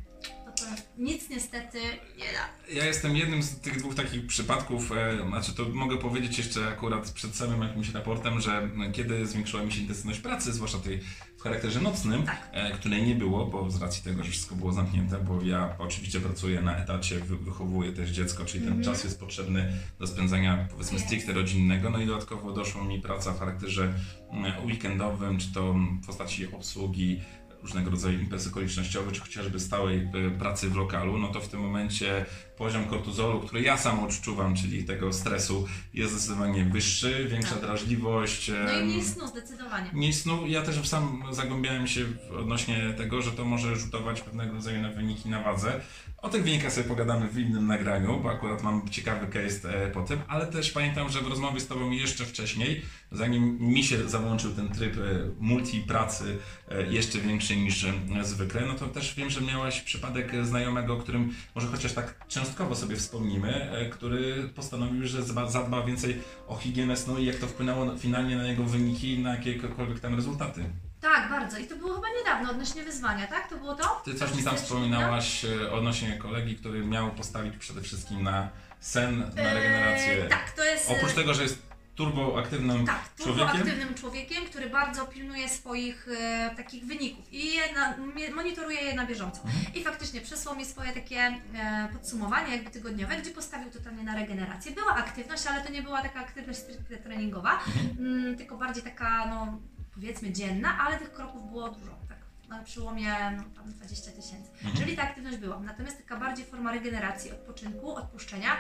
nic 0.98 1.30
niestety 1.30 1.80
nie 2.18 2.26
da. 2.26 2.74
Ja 2.76 2.86
jestem 2.86 3.18
jednym 3.18 3.44
z 3.44 3.60
tych 3.60 3.78
dwóch 3.78 3.96
takich 3.96 4.28
przypadków, 4.28 4.92
e, 4.92 5.28
znaczy 5.28 5.54
to 5.54 5.66
mogę 5.70 5.98
powiedzieć 5.98 6.38
jeszcze 6.38 6.68
akurat 6.68 7.12
przed 7.12 7.36
samym 7.36 7.62
jakimś 7.62 7.90
raportem, 7.94 8.42
że 8.42 8.70
kiedy 8.94 9.28
zwiększyła 9.28 9.64
mi 9.64 9.72
się 9.72 9.82
intensywność 9.82 10.20
pracy, 10.20 10.54
zwłaszcza 10.54 10.78
tej 10.80 11.00
w 11.38 11.42
charakterze 11.42 11.82
nocnym, 11.82 12.24
Tak. 12.24 12.50
e, 12.52 12.72
której 12.72 13.04
nie 13.04 13.16
było, 13.16 13.46
bo 13.46 13.72
z 13.72 13.82
racji 13.82 14.04
tego, 14.04 14.24
że 14.24 14.32
wszystko 14.32 14.56
było 14.56 14.72
zamknięte, 14.74 15.18
bo 15.18 15.42
ja 15.42 15.76
oczywiście 15.80 16.20
pracuję 16.20 16.62
na 16.62 16.78
etacie, 16.78 17.20
wy, 17.20 17.38
wychowuję 17.38 17.92
też 17.94 18.10
dziecko, 18.10 18.46
czyli 18.46 18.64
ten 18.66 18.74
Mhm. 18.74 18.86
czas 18.96 19.04
jest 19.04 19.20
potrzebny 19.20 19.74
do 20.00 20.08
spędzania 20.08 20.68
powiedzmy 20.72 21.00
stricte 21.00 21.34
rodzinnego, 21.34 21.90
no 21.90 22.02
i 22.02 22.06
dodatkowo 22.06 22.52
doszła 22.52 22.84
mi 22.84 23.02
praca 23.02 23.34
w 23.34 23.40
charakterze 23.40 23.94
mm, 24.32 24.66
weekendowym, 24.66 25.38
czy 25.38 25.54
to 25.54 25.74
w 25.74 26.06
postaci 26.06 26.52
obsługi 26.54 27.22
różnego 27.62 27.92
rodzaju 27.92 28.20
imprez 28.20 28.48
okolicznościowych, 28.48 29.14
czy 29.14 29.22
chociażby 29.22 29.60
stałej 29.60 29.98
e, 29.98 30.32
pracy 30.40 30.70
w 30.70 30.76
lokalu, 30.76 31.18
no 31.18 31.28
to 31.28 31.40
w 31.42 31.48
tym 31.48 31.60
momencie 31.60 32.26
poziom 32.58 32.86
kortyzolu, 32.86 33.40
który 33.40 33.62
ja 33.62 33.78
sam 33.78 34.00
odczuwam, 34.00 34.56
czyli 34.56 34.84
tego 34.84 35.14
stresu, 35.14 35.68
jest 35.94 36.14
zdecydowanie 36.14 36.66
wyższy, 36.66 37.28
większa 37.32 37.56
Tak. 37.56 37.62
drażliwość. 37.62 38.52
No 38.66 38.80
i 38.80 38.84
mniej 38.84 39.04
snu 39.04 39.28
zdecydowanie. 39.28 39.90
Mniej 39.94 40.14
snu. 40.14 40.48
Ja 40.48 40.62
też 40.62 40.88
sam 40.88 41.24
zagłębiałem 41.32 41.88
się 41.88 42.06
odnośnie 42.40 42.94
tego, 42.98 43.22
że 43.22 43.32
to 43.32 43.46
może 43.46 43.76
rzutować 43.76 44.22
pewnego 44.22 44.54
rodzaju 44.54 44.82
na 44.82 44.90
wyniki 44.90 45.30
na 45.30 45.44
wadze. 45.44 45.82
O 46.22 46.30
tych 46.30 46.44
wynikach 46.44 46.72
sobie 46.74 46.88
pogadamy 46.88 47.28
w 47.28 47.38
innym 47.40 47.68
nagraniu, 47.68 48.20
bo 48.20 48.32
akurat 48.32 48.64
mam 48.64 48.90
ciekawy 48.90 49.28
case 49.28 49.84
e, 49.86 49.92
po 49.92 50.02
tym, 50.02 50.20
ale 50.28 50.48
też 50.48 50.72
pamiętam, 50.72 51.10
że 51.10 51.22
w 51.22 51.28
rozmowie 51.28 51.60
z 51.60 51.68
Tobą 51.68 51.92
jeszcze 51.92 52.26
wcześniej, 52.26 52.82
zanim 53.12 53.58
mi 53.62 53.84
się 53.84 54.10
załączył 54.10 54.52
ten 54.56 54.70
tryb 54.70 54.98
e, 54.98 55.00
multi 55.40 55.80
pracy 55.82 56.38
e, 56.72 56.84
jeszcze 56.94 57.20
większy 57.20 57.56
niż 57.56 57.86
zwykle, 58.22 58.62
no 58.66 58.74
to 58.74 58.88
też 58.88 59.16
wiem, 59.16 59.30
że 59.30 59.42
miałaś 59.42 59.82
przypadek 59.82 60.46
znajomego, 60.46 60.94
o 60.94 60.98
którym 60.98 61.34
może 61.56 61.68
chociaż 61.68 61.94
tak 61.94 62.28
cząstkowo 62.28 62.76
sobie 62.76 62.96
wspomnimy, 62.96 63.72
który 63.92 64.50
postanowił, 64.56 65.08
że 65.08 65.24
zadba 65.48 65.84
więcej 65.86 66.18
o 66.48 66.58
higienę 66.58 66.98
snu 66.98 67.18
i 67.18 67.26
jak 67.26 67.36
to 67.36 67.48
wpłynęło 67.48 67.86
na- 67.86 67.98
finalnie 67.98 68.36
na 68.36 68.48
jego 68.48 68.64
wyniki 68.64 69.14
i 69.14 69.20
na 69.20 69.36
jakiekolwiek 69.36 70.00
tam 70.00 70.16
rezultaty. 70.16 70.64
Tak, 71.02 71.30
bardzo. 71.30 71.58
I 71.58 71.68
to 71.68 71.76
było 71.76 71.94
chyba 71.96 72.08
niedawno 72.20 72.52
odnośnie 72.52 72.84
wyzwania, 72.84 73.28
tak? 73.28 73.50
To 73.50 73.58
było 73.58 73.76
to? 73.76 74.02
Ty 74.06 74.16
coś 74.16 74.34
mi 74.36 74.44
tam 74.44 74.56
wspominałaś 74.58 75.46
e, 75.46 75.72
odnośnie 75.72 76.18
kolegi, 76.18 76.56
który 76.56 76.86
miał 76.86 77.12
postawić 77.12 77.58
przede 77.58 77.82
wszystkim 77.82 78.24
na 78.24 78.50
sen, 78.80 79.20
na 79.20 79.54
regenerację. 79.54 80.24
Eee, 80.24 80.30
tak, 80.30 80.52
to 80.52 80.64
jest... 80.64 80.92
Oprócz 80.92 81.14
tego, 81.14 81.34
że 81.34 81.44
jest 81.44 81.70
turboaktywnym 81.96 82.86
Tak, 82.86 83.00
człowiekiem. 83.18 83.48
turboaktywnym 83.48 83.94
człowiekiem, 83.96 84.46
który 84.46 84.70
bardzo 84.70 85.06
pilnuje 85.06 85.50
swoich 85.50 86.08
e, 86.20 86.50
takich 86.58 86.86
wyników 86.86 87.34
i 87.34 87.54
je 87.54 87.74
na, 87.74 87.96
monitoruje 88.36 88.82
je 88.82 88.94
na 88.96 89.06
bieżąco. 89.06 89.42
Mhm. 89.46 89.74
I 89.76 89.84
faktycznie 89.84 90.22
przesłał 90.22 90.56
mi 90.56 90.66
swoje 90.66 90.92
takie 90.92 91.18
e, 91.20 91.90
podsumowanie 91.94 92.56
jakby 92.56 92.72
tygodniowe, 92.72 93.16
gdzie 93.18 93.32
postawił 93.32 93.72
totalnie 93.72 94.04
na 94.04 94.16
regenerację. 94.16 94.72
Była 94.72 94.96
aktywność, 94.96 95.48
ale 95.48 95.62
to 95.64 95.72
nie 95.72 95.82
była 95.82 96.02
taka 96.02 96.20
aktywność 96.20 96.60
stricte 96.60 96.98
treningowa, 96.98 97.54
Mhm. 97.68 97.98
mm, 98.00 98.38
tylko 98.38 98.58
bardziej 98.58 98.84
taka, 98.84 99.26
no 99.26 99.58
powiedzmy 100.00 100.32
dzienna, 100.32 100.78
ale 100.80 100.98
tych 100.98 101.12
kroków 101.12 101.50
było 101.50 101.70
dużo. 101.70 101.92
Tak 102.10 102.18
na 102.50 102.64
przełomie 102.64 103.16
no, 103.38 103.44
tam 103.56 103.74
20 103.74 104.12
tysięcy. 104.12 104.50
Mhm. 104.54 104.78
Czyli 104.78 104.98
ta 104.98 105.04
aktywność 105.04 105.38
była. 105.38 105.60
Natomiast 105.60 105.98
taka 105.98 106.18
bardziej 106.18 106.46
forma 106.46 106.72
regeneracji, 106.72 107.32
odpoczynku, 107.32 107.96
odpuszczenia 107.96 108.52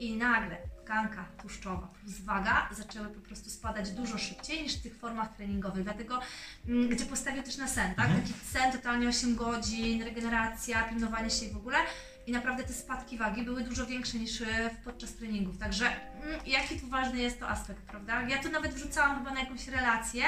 i 0.00 0.16
nagle 0.16 0.56
tkanka 0.84 1.24
tłuszczowa 1.40 1.88
plus 2.00 2.20
waga 2.20 2.68
zaczęły 2.72 3.08
po 3.08 3.20
prostu 3.20 3.50
spadać 3.50 3.90
dużo 3.90 4.18
szybciej 4.18 4.62
niż 4.62 4.76
w 4.76 4.82
tych 4.82 4.96
formach 4.96 5.36
treningowych. 5.36 5.84
Dlatego, 5.84 6.20
mm, 6.68 6.88
gdzie 6.88 7.04
postawił 7.04 7.42
też 7.42 7.56
na 7.56 7.68
sen, 7.68 7.94
tak? 7.94 8.06
Mhm. 8.06 8.22
Taki 8.22 8.34
sen 8.52 8.72
totalnie 8.72 9.08
8 9.08 9.36
godzin, 9.36 10.02
regeneracja, 10.02 10.82
pilnowanie 10.82 11.30
się 11.30 11.46
i 11.46 11.50
w 11.50 11.56
ogóle. 11.56 11.78
I 12.26 12.32
naprawdę 12.32 12.64
te 12.64 12.72
spadki 12.72 13.18
wagi 13.18 13.42
były 13.42 13.64
dużo 13.64 13.86
większe 13.86 14.18
niż 14.18 14.40
e, 14.42 14.46
podczas 14.84 15.14
treningów. 15.14 15.58
Także 15.58 15.86
mm, 15.86 16.40
jaki 16.46 16.80
tu 16.80 16.86
ważny 16.88 17.20
jest 17.20 17.40
to 17.40 17.48
aspekt, 17.48 17.82
prawda? 17.82 18.22
Ja 18.22 18.42
tu 18.42 18.50
nawet 18.50 18.74
wrzucałam 18.74 19.18
chyba 19.18 19.30
na 19.30 19.40
jakąś 19.40 19.68
relację, 19.68 20.24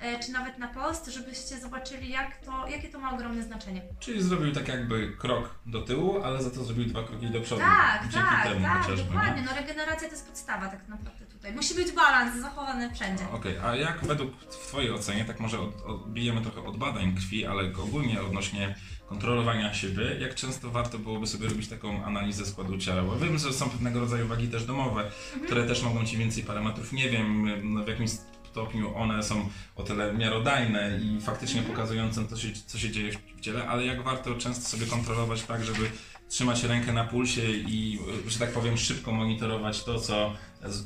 e, 0.00 0.18
czy 0.18 0.32
nawet 0.32 0.58
na 0.58 0.68
post, 0.68 1.06
żebyście 1.06 1.58
zobaczyli, 1.60 2.10
jak 2.10 2.36
to, 2.36 2.68
jakie 2.68 2.88
to 2.88 2.98
ma 2.98 3.12
ogromne 3.14 3.42
znaczenie. 3.42 3.82
Czyli 4.00 4.22
zrobił 4.22 4.52
tak 4.52 4.68
jakby 4.68 5.16
krok 5.18 5.54
do 5.66 5.82
tyłu, 5.82 6.22
ale 6.24 6.42
za 6.42 6.50
to 6.50 6.64
zrobił 6.64 6.84
dwa 6.84 7.02
kroki 7.04 7.30
do 7.30 7.40
przodu. 7.40 7.60
Tak, 7.60 8.02
Dzięki 8.02 8.28
tak, 8.28 8.42
temu 8.44 8.60
tak, 8.66 8.82
chociażby. 8.82 9.02
nie? 9.02 9.08
dokładnie. 9.10 9.42
No 9.42 9.54
regeneracja 9.54 10.08
to 10.08 10.14
jest 10.14 10.28
podstawa 10.28 10.68
tak 10.68 10.88
naprawdę 10.88 11.26
tutaj. 11.26 11.52
Musi 11.52 11.74
być 11.74 11.92
balans 11.92 12.36
zachowany 12.40 12.94
wszędzie. 12.94 13.24
Okej, 13.32 13.58
a 13.58 13.76
jak 13.76 14.04
według 14.04 14.36
w 14.40 14.66
Twojej 14.66 14.90
ocenie, 14.90 15.24
tak 15.24 15.40
może 15.40 15.60
od, 15.60 15.82
odbijemy 15.82 16.40
trochę 16.42 16.64
od 16.64 16.76
badań 16.76 17.14
krwi, 17.14 17.46
ale 17.46 17.72
ogólnie 17.82 18.22
odnośnie 18.22 18.74
kontrolowania 19.08 19.74
siebie, 19.74 20.02
jak 20.20 20.34
często 20.34 20.70
warto 20.70 20.98
byłoby 20.98 21.26
sobie 21.26 21.48
robić 21.48 21.68
taką 21.68 22.04
analizę 22.04 22.46
składu 22.46 22.78
ciała? 22.78 23.02
Bo 23.02 23.16
wiem, 23.16 23.38
że 23.38 23.52
są 23.52 23.70
pewnego 23.70 24.00
rodzaju 24.00 24.28
wagi 24.28 24.48
też 24.48 24.64
domowe, 24.64 25.00
Mhm. 25.02 25.44
które 25.46 25.64
też 25.66 25.82
mogą 25.82 26.04
Ci 26.04 26.16
więcej 26.16 26.42
parametrów, 26.44 26.92
nie 26.92 27.10
wiem 27.10 27.50
no, 27.74 27.84
w 27.84 27.88
jakim 27.88 28.06
stopniu 28.50 28.96
one 28.96 29.22
są 29.22 29.48
o 29.76 29.82
tyle 29.82 30.12
miarodajne 30.14 31.00
i 31.02 31.20
faktycznie 31.20 31.60
Mhm. 31.60 31.76
pokazujące, 31.76 32.26
co 32.28 32.36
się, 32.36 32.48
co 32.66 32.78
się 32.78 32.90
dzieje 32.90 33.12
w 33.36 33.40
ciele, 33.40 33.66
ale 33.68 33.86
jak 33.86 34.02
warto 34.02 34.34
często 34.34 34.68
sobie 34.68 34.86
kontrolować 34.86 35.42
tak, 35.42 35.64
żeby 35.64 35.90
trzymać 36.28 36.64
rękę 36.64 36.92
na 36.92 37.04
pulsie 37.04 37.50
i, 37.50 37.98
że 38.26 38.38
tak 38.38 38.52
powiem, 38.52 38.76
szybko 38.76 39.12
monitorować 39.12 39.84
to, 39.84 39.98
co 40.00 40.32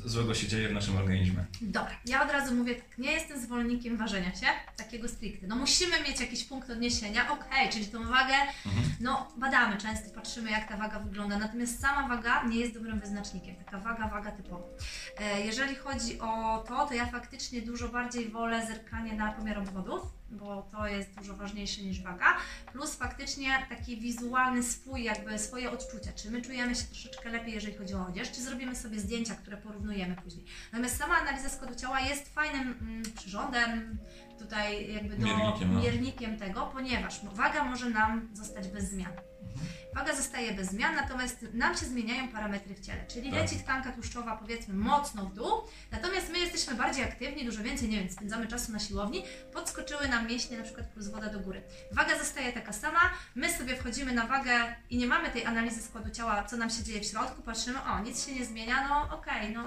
złego 0.05 0.33
się 0.33 0.47
dzieje 0.47 0.69
w 0.69 0.73
naszym 0.73 0.97
organizmie. 0.97 1.45
Dobra, 1.61 1.91
ja 2.05 2.23
od 2.25 2.31
razu 2.31 2.55
mówię 2.55 2.75
tak, 2.75 2.97
nie 2.97 3.11
jestem 3.11 3.41
zwolennikiem 3.41 3.97
ważenia 3.97 4.35
się, 4.35 4.45
takiego 4.77 5.07
stricte. 5.09 5.47
No 5.47 5.55
musimy 5.55 6.01
mieć 6.01 6.19
jakiś 6.19 6.43
punkt 6.43 6.69
odniesienia, 6.69 7.31
okej, 7.31 7.69
czyli 7.69 7.85
tą 7.87 8.03
wagę, 8.09 8.33
Mhm. 8.65 8.85
no 8.99 9.31
badamy 9.37 9.77
często, 9.77 10.09
patrzymy 10.15 10.51
jak 10.51 10.69
ta 10.69 10.77
waga 10.77 10.99
wygląda, 10.99 11.37
natomiast 11.39 11.79
sama 11.81 12.07
waga 12.07 12.43
nie 12.43 12.59
jest 12.59 12.73
dobrym 12.73 12.99
wyznacznikiem, 12.99 13.55
taka 13.55 13.79
waga, 13.79 14.07
waga 14.07 14.31
typowa. 14.31 14.63
E, 15.19 15.41
Jeżeli 15.45 15.75
chodzi 15.75 16.19
o 16.19 16.63
to, 16.67 16.85
to 16.87 16.93
ja 16.93 17.05
faktycznie 17.05 17.61
dużo 17.61 17.89
bardziej 17.89 18.29
wolę 18.29 18.67
zerkanie 18.67 19.13
na 19.13 19.31
pomiar 19.31 19.57
obwodów, 19.59 20.01
bo 20.29 20.69
to 20.71 20.87
jest 20.87 21.09
dużo 21.17 21.35
ważniejsze 21.35 21.81
niż 21.81 22.01
waga, 22.01 22.37
plus 22.71 22.95
faktycznie 22.95 23.65
taki 23.69 23.97
wizualny 23.97 24.63
swój, 24.63 25.03
jakby 25.03 25.39
swoje 25.39 25.71
odczucia, 25.71 26.13
czy 26.15 26.31
my 26.31 26.41
czujemy 26.41 26.75
się 26.75 26.83
troszeczkę 26.83 27.29
lepiej, 27.29 27.53
jeżeli 27.53 27.77
chodzi 27.77 27.93
o 27.93 28.07
odzież, 28.07 28.31
czy 28.31 28.41
zrobimy 28.41 28.75
sobie 28.75 28.99
zdjęcia, 28.99 29.35
które 29.35 29.57
porównujemy 29.63 30.15
później. 30.23 30.45
Natomiast 30.71 30.97
sama 30.97 31.15
analiza 31.17 31.49
składu 31.49 31.75
ciała 31.75 31.99
jest 31.99 32.33
fajnym 32.33 32.77
mm, 32.81 33.03
przyrządem, 33.15 33.97
tutaj 34.39 34.93
jakby 34.93 35.17
do 35.17 35.25
Miernikiem, 35.25 35.73
no. 35.73 35.81
miernikiem 35.81 36.37
tego, 36.37 36.69
ponieważ 36.73 37.25
waga 37.25 37.63
może 37.63 37.89
nam 37.89 38.29
zostać 38.33 38.67
bez 38.67 38.89
zmian. 38.89 39.13
Waga 39.95 40.15
zostaje 40.15 40.53
bez 40.53 40.67
zmian, 40.69 40.95
natomiast 40.95 41.45
nam 41.53 41.77
się 41.77 41.85
zmieniają 41.85 42.27
parametry 42.27 42.75
w 42.75 42.79
ciele, 42.79 43.05
czyli 43.07 43.31
Tak. 43.31 43.39
leci 43.39 43.55
tkanka 43.59 43.91
tłuszczowa 43.91 44.37
powiedzmy 44.37 44.73
mocno 44.73 45.25
w 45.25 45.33
dół, 45.33 45.51
natomiast 45.91 46.29
my 46.31 46.39
jesteśmy 46.39 46.75
bardziej 46.75 47.03
aktywni, 47.03 47.45
dużo 47.45 47.63
więcej, 47.63 47.89
nie 47.89 47.99
wiem, 47.99 48.09
spędzamy 48.09 48.47
czasu 48.47 48.71
na 48.71 48.79
siłowni, 48.79 49.23
podskoczyły 49.53 50.07
nam 50.07 50.27
mięśnie 50.27 50.57
na 50.57 50.63
przykład 50.63 50.87
plus 50.87 51.07
woda 51.07 51.29
do 51.29 51.39
góry. 51.39 51.61
Waga 51.91 52.19
zostaje 52.19 52.53
taka 52.53 52.73
sama, 52.73 52.99
my 53.35 53.53
sobie 53.53 53.75
wchodzimy 53.75 54.13
na 54.13 54.27
wagę 54.27 54.75
i 54.89 54.97
nie 54.97 55.07
mamy 55.07 55.29
tej 55.31 55.45
analizy 55.45 55.81
składu 55.83 56.09
ciała, 56.09 56.43
co 56.43 56.57
nam 56.57 56.69
się 56.69 56.83
dzieje 56.83 57.01
w 57.01 57.05
środku, 57.05 57.41
patrzymy, 57.41 57.79
o, 57.83 57.99
nic 57.99 58.25
się 58.25 58.31
nie 58.35 58.45
zmienia, 58.45 58.87
no 58.87 59.17
okej, 59.17 59.51
no 59.53 59.63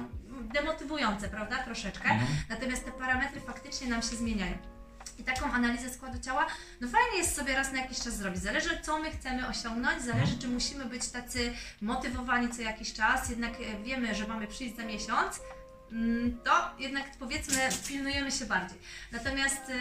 demotywujące, 0.55 1.29
prawda, 1.29 1.57
troszeczkę, 1.65 2.09
Mhm. 2.09 2.29
natomiast 2.49 2.85
te 2.85 2.93
parametry 2.93 3.41
faktycznie 3.41 3.87
nam 3.89 4.03
się 4.03 4.17
zmieniają. 4.17 4.59
I 5.19 5.25
taką 5.25 5.53
analizę 5.53 5.91
składu 5.91 6.19
ciała, 6.19 6.47
no 6.81 6.89
fajnie 6.89 7.19
jest 7.19 7.37
sobie 7.37 7.55
raz 7.55 7.73
na 7.73 7.81
jakiś 7.81 7.99
czas 7.99 8.17
zrobić. 8.17 8.43
Zależy, 8.43 8.81
co 8.83 8.99
my 8.99 9.11
chcemy 9.11 9.49
osiągnąć, 9.49 10.03
zależy, 10.03 10.39
czy 10.39 10.49
musimy 10.49 10.85
być 10.85 11.09
tacy 11.09 11.53
motywowani 11.81 12.49
co 12.49 12.63
jakiś 12.63 12.93
czas, 12.93 13.31
jednak 13.31 13.53
e, 13.53 13.83
wiemy, 13.85 14.15
że 14.15 14.29
mamy 14.29 14.47
przyjść 14.47 14.77
za 14.77 14.85
miesiąc, 14.85 15.41
to 16.45 16.71
jednak 16.79 17.17
powiedzmy 17.19 17.69
pilnujemy 17.89 18.33
się 18.33 18.47
bardziej. 18.47 18.79
Natomiast 19.13 19.71
e, 19.71 19.77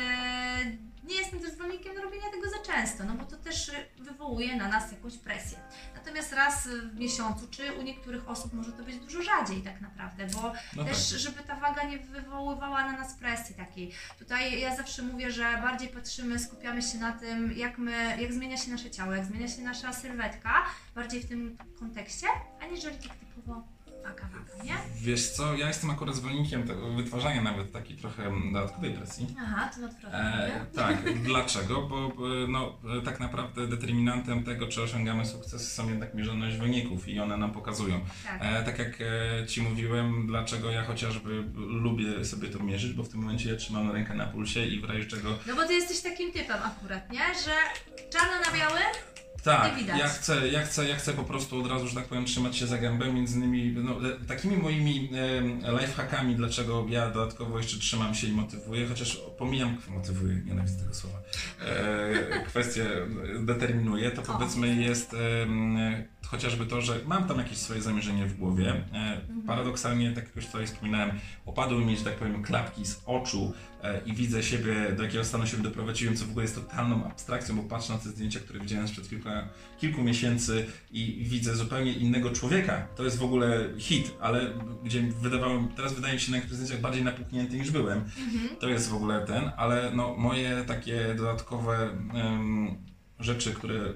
nie 1.04 1.16
jestem 1.16 1.40
też 1.40 1.52
zwolennikiem 1.52 1.98
robienia 1.98 2.30
tego 2.32 2.50
za 2.50 2.74
często, 2.74 3.04
no 3.04 3.14
bo 3.14 3.26
to 3.26 3.38
też 3.38 3.70
e, 3.70 3.86
wywołuje 4.00 4.56
na 4.56 4.68
nas 4.68 4.92
jakąś 4.92 5.18
presję. 5.18 5.58
Natomiast 5.96 6.34
raz 6.34 6.68
w 6.68 7.00
miesiącu, 7.00 7.48
czy 7.52 7.74
u 7.74 7.82
niektórych 7.82 8.30
osób 8.30 8.54
może 8.54 8.72
to 8.72 8.84
być 8.84 8.96
dużo 8.98 9.22
rzadziej 9.24 9.62
tak 9.62 9.82
naprawdę, 9.82 10.28
bo 10.28 10.42
No 10.76 10.84
tak. 10.84 10.94
też, 10.94 11.08
żeby 11.10 11.44
ta 11.44 11.56
waga 11.56 11.84
nie 11.84 11.98
wywoływała 12.00 12.92
na 12.92 12.98
nas 12.98 13.14
presji 13.14 13.56
takiej. 13.56 13.92
Tutaj 14.20 14.60
ja 14.62 14.76
zawsze 14.76 15.02
mówię, 15.02 15.32
że 15.32 15.44
bardziej 15.44 15.88
patrzymy, 15.90 16.40
skupiamy 16.40 16.82
się 16.82 16.98
na 16.98 17.12
tym, 17.12 17.52
jak, 17.52 17.78
my, 17.78 18.18
jak 18.22 18.34
zmienia 18.34 18.58
się 18.58 18.72
nasze 18.72 18.92
ciało, 18.92 19.14
jak 19.14 19.26
zmienia 19.26 19.48
się 19.48 19.62
nasza 19.62 19.94
sylwetka, 19.94 20.66
bardziej 20.96 21.22
w 21.22 21.30
tym 21.30 21.58
kontekście, 21.80 22.28
aniżeli 22.62 22.98
tak 22.98 23.16
typowo 23.18 23.75
waga, 24.06 24.24
waga, 24.24 24.64
nie? 24.64 24.74
Wiesz 25.02 25.30
co, 25.30 25.56
ja 25.56 25.68
jestem 25.68 25.90
akurat 25.90 26.16
zwolennikiem 26.16 26.68
tego 26.68 26.94
wytwarzania 26.94 27.42
nawet 27.42 27.72
takiej 27.72 27.98
trochę 27.98 28.32
dodatkowej 28.54 28.92
presji. 28.94 29.28
Aha, 29.42 29.70
to 29.70 29.86
odwrotnie. 29.86 30.20
E, 30.20 30.66
tak, 30.76 31.20
dlaczego? 31.24 31.82
Bo 31.82 32.08
e, 32.08 32.48
no, 32.48 32.78
e, 33.00 33.02
tak 33.02 33.20
naprawdę 33.20 33.68
determinantem 33.68 34.44
tego, 34.44 34.68
czy 34.68 34.82
osiągamy 34.82 35.26
sukces, 35.26 35.74
są 35.74 35.90
jednak 35.90 36.14
mierzoność 36.14 36.58
wyników 36.58 37.08
i 37.08 37.20
one 37.20 37.38
nam 37.38 37.52
pokazują. 37.52 38.00
tak. 38.24 38.42
E, 38.42 38.64
tak 38.64 38.80
jak 38.80 39.02
e, 39.02 39.48
Ci 39.48 39.62
mówiłem, 39.62 40.28
dlaczego 40.28 40.72
ja 40.72 40.84
chociażby 40.84 41.44
lubię 41.56 42.26
sobie 42.26 42.48
to 42.50 42.60
mierzyć, 42.64 42.94
bo 42.94 43.04
w 43.04 43.10
tym 43.10 43.20
momencie 43.22 43.50
ja 43.52 43.56
trzymam 43.56 43.92
rękę 43.92 44.14
na 44.14 44.26
pulsie 44.26 44.66
i 44.66 44.80
w 44.80 44.84
razie 44.84 45.06
czego 45.06 45.30
No 45.48 45.56
bo 45.56 45.66
ty 45.68 45.74
jesteś 45.74 46.02
takim 46.02 46.32
typem 46.32 46.58
akurat, 46.64 47.12
nie? 47.12 47.20
Że 47.20 47.56
czarno 48.10 48.40
na 48.52 48.58
białym, 48.58 48.84
Tak, 49.46 49.76
widać. 49.76 50.00
ja 50.00 50.08
chcę, 50.08 50.48
ja, 50.48 50.62
chcę, 50.62 50.90
ja 50.90 50.96
chcę 50.96 51.14
po 51.14 51.24
prostu 51.24 51.60
od 51.60 51.68
razu, 51.68 51.88
że 51.88 51.96
tak 51.96 52.06
powiem, 52.06 52.26
trzymać 52.26 52.58
się 52.58 52.68
za 52.68 52.78
gębę. 52.78 53.14
Między 53.14 53.38
innymi 53.38 53.76
no, 53.84 54.10
e, 54.10 54.26
takimi 54.28 54.58
moimi 54.58 55.10
e, 55.64 55.72
lifehackami, 55.72 56.36
dlaczego 56.36 56.86
ja 56.90 57.10
dodatkowo 57.12 57.58
jeszcze 57.58 57.80
trzymam 57.80 58.16
się 58.16 58.28
i 58.28 58.32
motywuję, 58.32 58.88
chociaż 58.88 59.22
pomijam, 59.38 59.78
motywuję, 59.88 60.42
nienawidzę 60.46 60.80
tego 60.80 60.94
słowa, 60.94 61.18
e, 61.66 62.46
kwestię 62.46 62.86
determinuję, 63.40 64.12
to 64.12 64.22
O. 64.22 64.26
powiedzmy 64.26 64.76
jest 64.76 65.14
e, 65.14 65.18
chociażby 66.28 66.66
to, 66.66 66.82
że 66.82 67.00
mam 67.06 67.28
tam 67.28 67.38
jakieś 67.38 67.58
swoje 67.58 67.82
zamierzenie 67.82 68.26
w 68.26 68.38
głowie. 68.38 68.84
E, 68.94 69.22
paradoksalnie, 69.48 70.12
tak 70.12 70.26
jak 70.26 70.36
już 70.36 70.46
tutaj 70.46 70.68
wspominałem, 70.68 71.12
opadły 71.46 71.86
mi, 71.86 71.98
że 71.98 72.04
tak 72.04 72.16
powiem, 72.16 72.44
klapki 72.44 72.86
z 72.86 73.02
oczu 73.06 73.54
e, 73.84 74.02
i 74.06 74.14
widzę 74.14 74.44
siebie, 74.44 74.76
do 74.98 75.04
jakiego 75.04 75.26
stanu 75.26 75.48
się 75.48 75.58
doprowadziłem, 75.58 76.16
co 76.16 76.26
w 76.26 76.30
ogóle 76.30 76.44
jest 76.44 76.56
totalną 76.56 77.06
abstrakcją, 77.06 77.56
bo 77.56 77.64
patrzę 77.64 77.94
na 77.94 78.00
te 78.00 78.10
zdjęcia, 78.10 78.40
które 78.40 78.60
widziałem 78.60 78.88
sprzed 78.88 79.10
kilka, 79.10 79.50
kilku 79.80 80.04
miesięcy 80.04 80.66
i 80.92 81.26
widzę 81.30 81.56
zupełnie 81.56 81.94
innego 81.94 82.30
człowieka. 82.30 82.88
To 82.96 83.04
jest 83.04 83.18
w 83.18 83.24
ogóle 83.24 83.70
hit, 83.78 84.12
ale 84.22 84.54
gdzie 84.84 85.02
wydawało 85.02 85.62
mi, 85.62 85.68
teraz 85.68 85.94
wydaje 85.94 86.14
mi 86.14 86.20
się 86.20 86.32
na 86.32 86.38
niektórych 86.38 86.58
zdjęciach 86.58 86.82
bardziej 86.82 87.04
napuchnięty 87.04 87.58
niż 87.58 87.72
byłem. 87.72 88.04
To 88.60 88.70
jest 88.70 88.90
w 88.90 88.96
ogóle 88.96 89.26
ten, 89.26 89.52
ale 89.58 89.92
no 89.96 90.16
moje 90.18 90.64
takie 90.68 91.16
dodatkowe 91.18 91.90
rzeczy, 93.20 93.54
które 93.54 93.94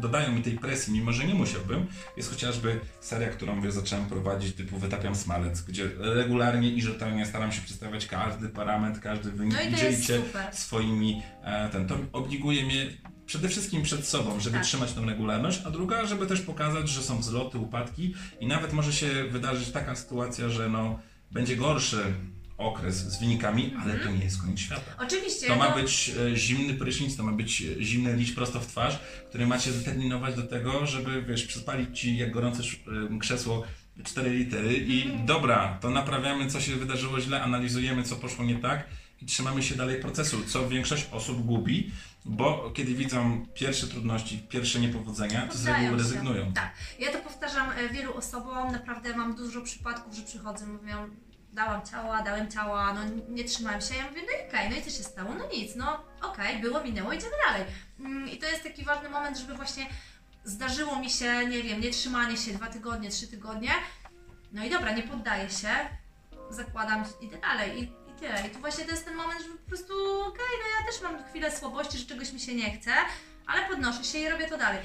dodają 0.00 0.32
mi 0.32 0.42
tej 0.42 0.58
presji, 0.58 0.92
mimo 0.92 1.12
że 1.12 1.24
nie 1.24 1.34
musiałbym, 1.34 1.86
jest 2.16 2.30
chociażby 2.30 2.80
seria, 3.00 3.28
którą 3.28 3.60
wiesz, 3.60 3.72
zacząłem 3.72 4.06
prowadzić 4.06 4.56
typu 4.56 4.78
Wytapiam 4.78 5.14
Smalec, 5.14 5.62
gdzie 5.62 5.90
regularnie 5.98 6.70
i 6.70 6.82
rzetelnie 6.82 7.26
staram 7.26 7.52
się 7.52 7.62
przedstawiać 7.62 8.06
każdy 8.06 8.48
parametr, 8.48 9.00
każdy 9.00 9.30
wynik 9.30 9.54
no 9.54 9.60
i 9.60 9.74
to 9.74 9.84
jest 9.84 10.06
super. 10.06 10.54
swoimi, 10.54 11.22
e, 11.42 11.68
ten, 11.68 11.86
to 11.86 11.98
obliguje 12.12 12.64
mnie 12.64 12.86
przede 13.26 13.48
wszystkim 13.48 13.82
przed 13.82 14.06
sobą, 14.06 14.40
żeby 14.40 14.56
Tak. 14.56 14.64
trzymać 14.64 14.92
tą 14.92 15.06
regularność, 15.06 15.62
a 15.64 15.70
druga, 15.70 16.06
żeby 16.06 16.26
też 16.26 16.40
pokazać, 16.40 16.88
że 16.88 17.02
są 17.02 17.18
wzloty, 17.18 17.58
upadki 17.58 18.14
i 18.40 18.46
nawet 18.46 18.72
może 18.72 18.92
się 18.92 19.24
wydarzyć 19.24 19.70
taka 19.70 19.96
sytuacja, 19.96 20.48
że 20.48 20.68
no, 20.68 20.98
będzie 21.30 21.56
gorszy 21.56 22.14
okres 22.64 22.96
z 22.96 23.20
wynikami, 23.20 23.74
ale 23.82 23.94
to 23.98 24.10
nie 24.10 24.24
jest 24.24 24.40
koniec 24.40 24.60
świata. 24.60 24.92
Oczywiście. 24.98 25.46
To 25.46 25.56
ma 25.56 25.68
no- 25.70 25.74
być 25.76 26.12
e, 26.32 26.36
zimny 26.36 26.74
prysznic, 26.74 27.16
to 27.16 27.22
ma 27.22 27.32
być 27.32 27.62
e, 27.62 27.82
zimny 27.84 28.16
liść 28.16 28.32
prosto 28.32 28.60
w 28.60 28.66
twarz, 28.66 28.98
który 29.28 29.46
ma 29.46 29.58
cię 29.58 29.72
zdeterminować 29.72 30.34
do 30.36 30.42
tego, 30.42 30.86
żeby, 30.86 31.22
wiesz, 31.22 31.44
przyspalić 31.46 32.00
ci 32.00 32.16
jak 32.16 32.30
gorące 32.32 32.62
e, 32.62 33.18
krzesło 33.18 33.62
4 34.04 34.30
litery 34.30 34.74
i 34.76 35.02
Mhm. 35.02 35.26
dobra, 35.26 35.78
to 35.80 35.90
naprawiamy, 35.90 36.50
co 36.50 36.60
się 36.60 36.76
wydarzyło 36.76 37.20
źle, 37.20 37.42
analizujemy, 37.42 38.02
co 38.02 38.16
poszło 38.16 38.44
nie 38.44 38.56
tak 38.56 38.86
i 39.22 39.26
trzymamy 39.26 39.62
się 39.62 39.74
dalej 39.74 40.00
procesu, 40.00 40.44
co 40.44 40.68
większość 40.68 41.06
osób 41.12 41.46
gubi, 41.46 41.90
bo 42.24 42.70
kiedy 42.74 42.94
widzą 42.94 43.46
pierwsze 43.54 43.86
trudności, 43.86 44.38
pierwsze 44.48 44.80
niepowodzenia, 44.80 45.46
to 45.46 45.58
z 45.58 45.66
reguły 45.66 45.88
się. 45.90 45.96
rezygnują. 45.96 46.52
Tak. 46.52 46.74
Ja 46.98 47.12
to 47.12 47.18
powtarzam 47.18 47.70
wielu 47.92 48.14
osobom, 48.16 48.72
naprawdę 48.72 49.16
mam 49.16 49.36
dużo 49.36 49.60
przypadków, 49.62 50.14
że 50.14 50.22
przychodzą, 50.22 50.66
mówią, 50.66 51.08
dałam 51.52 51.86
ciała, 51.86 52.22
dałem 52.22 52.50
ciała, 52.50 52.92
no 52.92 53.00
nie 53.28 53.44
trzymałem 53.44 53.80
się. 53.80 53.94
Ja 53.94 54.08
mówię, 54.08 54.22
no 54.26 54.48
okej, 54.48 54.70
no 54.70 54.76
i 54.76 54.82
co 54.82 54.90
się 54.90 55.02
stało? 55.02 55.34
No 55.34 55.44
nic, 55.54 55.76
no 55.76 56.04
okej, 56.22 56.58
było, 56.58 56.84
minęło, 56.84 57.12
idziemy 57.12 57.32
dalej. 57.46 57.64
Mm, 58.00 58.28
I 58.28 58.38
to 58.38 58.46
jest 58.46 58.62
taki 58.62 58.84
ważny 58.84 59.08
moment, 59.08 59.38
żeby 59.38 59.54
właśnie 59.54 59.86
zdarzyło 60.44 60.98
mi 60.98 61.10
się, 61.10 61.46
nie 61.46 61.62
wiem, 61.62 61.80
nie 61.80 61.90
trzymanie 61.90 62.36
się 62.36 62.52
dwa 62.52 62.66
tygodnie, 62.66 63.10
trzy 63.10 63.28
tygodnie. 63.28 63.70
No 64.52 64.64
i 64.64 64.70
dobra, 64.70 64.92
nie 64.92 65.02
poddaję 65.02 65.50
się, 65.50 65.68
zakładam, 66.50 67.04
idę 67.20 67.38
dalej 67.38 67.78
i, 67.78 67.82
i 67.82 68.14
tyle. 68.20 68.46
I 68.46 68.50
tu 68.50 68.58
właśnie 68.58 68.84
to 68.84 68.90
jest 68.90 69.04
ten 69.04 69.14
moment, 69.14 69.42
że 69.42 69.48
po 69.48 69.68
prostu 69.68 70.20
okej, 70.20 70.52
no 70.62 70.80
ja 70.80 70.92
też 70.92 71.02
mam 71.02 71.24
chwilę 71.24 71.56
słabości, 71.56 71.98
że 71.98 72.06
czegoś 72.06 72.32
mi 72.32 72.40
się 72.40 72.54
nie 72.54 72.70
chce, 72.76 72.90
ale 73.46 73.68
podnoszę 73.68 74.04
się 74.04 74.18
i 74.18 74.28
robię 74.28 74.48
to 74.48 74.58
dalej. 74.58 74.80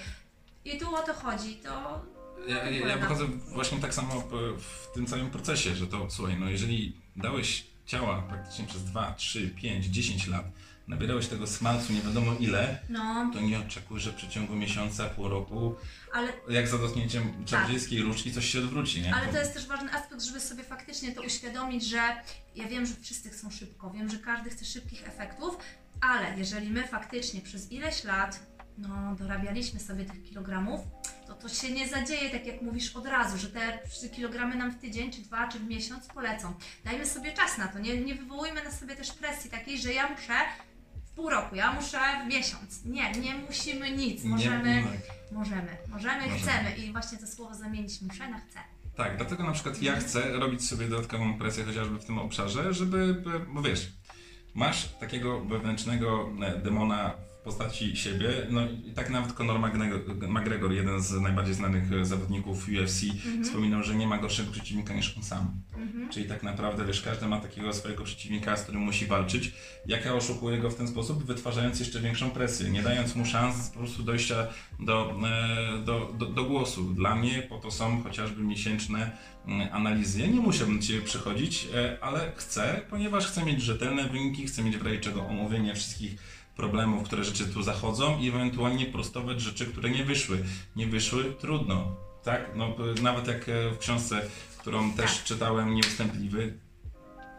I 0.66 0.80
tu 0.80 0.96
o 0.96 1.02
to 1.02 1.14
chodzi, 1.14 1.56
to... 1.56 2.02
Ja, 2.48 2.70
ja, 2.70 2.98
wychodzę 2.98 3.26
właśnie 3.28 3.80
tak 3.80 3.94
samo 3.94 4.24
w, 4.58 4.94
tym 4.94 5.06
całym 5.06 5.30
procesie, 5.30 5.76
że 5.76 5.88
to 5.88 6.08
słuchaj, 6.10 6.38
no 6.40 6.50
jeżeli 6.50 6.96
dałeś 7.16 7.68
ciała 7.86 8.22
praktycznie 8.22 8.66
przez 8.66 8.84
2, 8.84 9.14
3, 9.14 9.50
5, 9.50 9.86
10 9.86 10.28
lat, 10.28 10.46
nabierałeś 10.88 11.28
tego 11.28 11.48
smalcu 11.48 11.94
nie 11.94 12.02
wiadomo 12.02 12.34
ile, 12.40 12.80
No, 12.90 13.32
to 13.34 13.40
nie 13.40 13.60
oczekuj, 13.60 14.00
że 14.00 14.12
w 14.12 14.16
przeciągu 14.16 14.56
miesiąca, 14.56 15.10
pół 15.10 15.30
roku, 15.30 15.76
ale 16.14 16.34
jak 16.50 16.68
za 16.68 16.78
dotknięciem 16.78 17.46
czarodziejskiej 17.46 18.02
różdżki 18.02 18.32
coś 18.32 18.46
się 18.50 18.60
odwróci, 18.60 19.02
nie? 19.02 19.16
Ale 19.16 19.28
to 19.28 19.38
jest 19.38 19.54
też 19.54 19.68
ważny 19.68 19.94
aspekt, 19.94 20.22
żeby 20.22 20.40
sobie 20.40 20.64
faktycznie 20.64 21.12
to 21.12 21.22
uświadomić, 21.22 21.86
że 21.86 22.02
ja 22.56 22.68
wiem, 22.68 22.86
że 22.86 22.94
wszyscy 23.02 23.30
chcą 23.30 23.52
szybko, 23.52 23.90
wiem, 23.92 24.10
że 24.10 24.18
każdy 24.18 24.50
chce 24.50 24.66
szybkich 24.66 25.08
efektów, 25.08 25.58
ale 26.02 26.38
jeżeli 26.38 26.70
my 26.70 26.88
faktycznie 26.88 27.42
przez 27.42 27.72
ileś 27.72 28.04
lat 28.04 28.40
no, 28.78 29.16
dorabialiśmy 29.16 29.80
sobie 29.80 30.06
tych 30.06 30.24
kilogramów, 30.24 30.82
to 31.42 31.50
się 31.50 31.72
nie 31.72 31.88
zadzieje, 31.88 32.30
tak 32.30 32.46
jak 32.46 32.62
mówisz, 32.62 32.96
od 32.96 33.06
razu, 33.06 33.38
że 33.38 33.48
te 33.48 33.80
kilogramy 34.16 34.56
nam 34.56 34.72
w 34.72 34.80
tydzień, 34.80 35.12
czy 35.12 35.22
dwa, 35.22 35.48
czy 35.48 35.60
w 35.60 35.68
miesiąc 35.68 36.08
polecą. 36.08 36.54
Dajmy 36.86 37.06
sobie 37.06 37.32
czas 37.34 37.58
na 37.58 37.68
to, 37.68 37.80
nie, 37.80 37.98
nie 38.02 38.16
wywołujmy 38.16 38.64
na 38.64 38.72
sobie 38.72 38.96
też 38.96 39.12
presji 39.12 39.52
takiej, 39.52 39.78
że 39.80 39.94
ja 39.94 40.10
muszę 40.10 40.34
w 41.06 41.12
pół 41.12 41.30
roku, 41.30 41.56
ja 41.56 41.74
muszę 41.74 42.00
w 42.26 42.28
miesiąc. 42.28 42.86
Nie, 42.86 43.12
nie 43.12 43.36
musimy 43.36 43.92
nic, 43.92 44.24
możemy, 44.24 44.76
Nie, 44.76 44.84
możemy, 45.32 45.78
możemy, 45.88 46.22
Możemy. 46.28 46.40
chcemy 46.40 46.76
i 46.76 46.92
właśnie 46.92 47.18
to 47.18 47.28
słowo 47.28 47.56
zamienić 47.56 48.02
muszę 48.02 48.30
na 48.30 48.40
chcę. 48.40 48.60
Tak, 48.96 49.18
dlatego 49.18 49.44
na 49.44 49.52
przykład 49.52 49.82
ja 49.82 49.96
chcę 49.96 50.32
robić 50.32 50.68
sobie 50.68 50.88
dodatkową 50.88 51.38
presję 51.38 51.64
chociażby 51.64 52.00
w 52.00 52.06
tym 52.06 52.20
obszarze, 52.20 52.74
żeby, 52.74 53.24
bo 53.54 53.62
wiesz, 53.62 53.92
masz 54.54 54.90
takiego 55.00 55.46
wewnętrznego 55.46 56.30
e, 56.42 56.58
demona 56.58 57.14
postaci 57.48 57.98
siebie. 57.98 58.30
No 58.50 58.62
i 58.88 58.92
tak 58.92 59.10
nawet 59.10 59.34
Conor 59.34 59.60
McGregor, 60.30 60.72
jeden 60.72 61.02
z 61.02 61.12
najbardziej 61.12 61.54
znanych 61.54 61.94
e, 61.94 62.06
zawodników 62.06 62.68
UFC, 62.68 63.02
wspominał, 63.44 63.84
że 63.84 63.96
nie 63.96 64.08
ma 64.08 64.18
gorszego 64.18 64.52
przeciwnika 64.52 64.94
niż 64.94 65.18
on 65.18 65.24
sam. 65.24 65.62
Czyli 66.10 66.26
tak 66.26 66.44
naprawdę, 66.44 66.86
wiesz, 66.86 67.02
każdy 67.02 67.26
ma 67.28 67.40
takiego 67.40 67.74
swojego 67.74 68.04
przeciwnika, 68.04 68.58
z 68.58 68.64
którym 68.64 68.82
musi 68.82 69.06
walczyć. 69.06 69.54
Jak 69.86 70.06
ja 70.06 70.14
oszukuję 70.14 70.58
go 70.58 70.70
w 70.70 70.76
ten 70.76 70.88
sposób, 70.88 71.24
wytwarzając 71.24 71.80
jeszcze 71.80 72.00
większą 72.00 72.30
presję, 72.30 72.70
nie 72.70 72.84
dając 72.84 73.16
mu 73.16 73.26
szans 73.26 73.70
po 73.70 73.80
prostu 73.80 74.04
dojścia 74.04 74.48
do, 74.80 75.20
e, 75.28 75.84
do, 75.86 76.14
do, 76.18 76.26
do 76.26 76.44
głosu. 76.44 76.94
Dla 76.94 77.16
mnie 77.16 77.42
po 77.50 77.58
to 77.58 77.72
są 77.72 78.04
chociażby 78.04 78.44
miesięczne 78.44 79.12
mm, 79.48 79.68
analizy. 79.72 80.20
Ja 80.20 80.28
nie 80.28 80.40
musiałbym 80.40 80.80
do 80.80 80.86
Ciebie 80.86 81.02
przychodzić, 81.02 81.68
e, 81.76 81.98
ale 82.02 82.32
chcę, 82.36 82.82
ponieważ 82.90 83.28
chcę 83.28 83.46
mieć 83.46 83.62
rzetelne 83.62 84.10
wyniki, 84.10 84.48
chcę 84.48 84.64
mieć 84.64 84.78
w 84.78 84.86
razie 84.86 85.00
czego 85.00 85.28
omówienie 85.28 85.76
wszystkich 85.76 86.38
problemów, 86.58 87.04
które 87.04 87.24
rzeczy 87.24 87.46
tu 87.48 87.64
zachodzą 87.64 88.20
i 88.20 88.30
ewentualnie 88.30 88.86
prostować 88.86 89.42
rzeczy, 89.42 89.66
które 89.66 89.90
nie 89.90 90.04
wyszły. 90.04 90.44
Nie 90.76 90.88
wyszły, 90.88 91.34
trudno. 91.40 91.96
Tak? 92.24 92.42
No, 92.56 92.76
nawet 93.02 93.28
jak 93.28 93.50
e, 93.50 93.72
w 93.72 93.78
książce, 93.78 94.22
którą 94.58 94.92
też 94.92 95.16
Tak. 95.16 95.24
czytałem, 95.24 95.76
Nieustępliwy, 95.76 96.54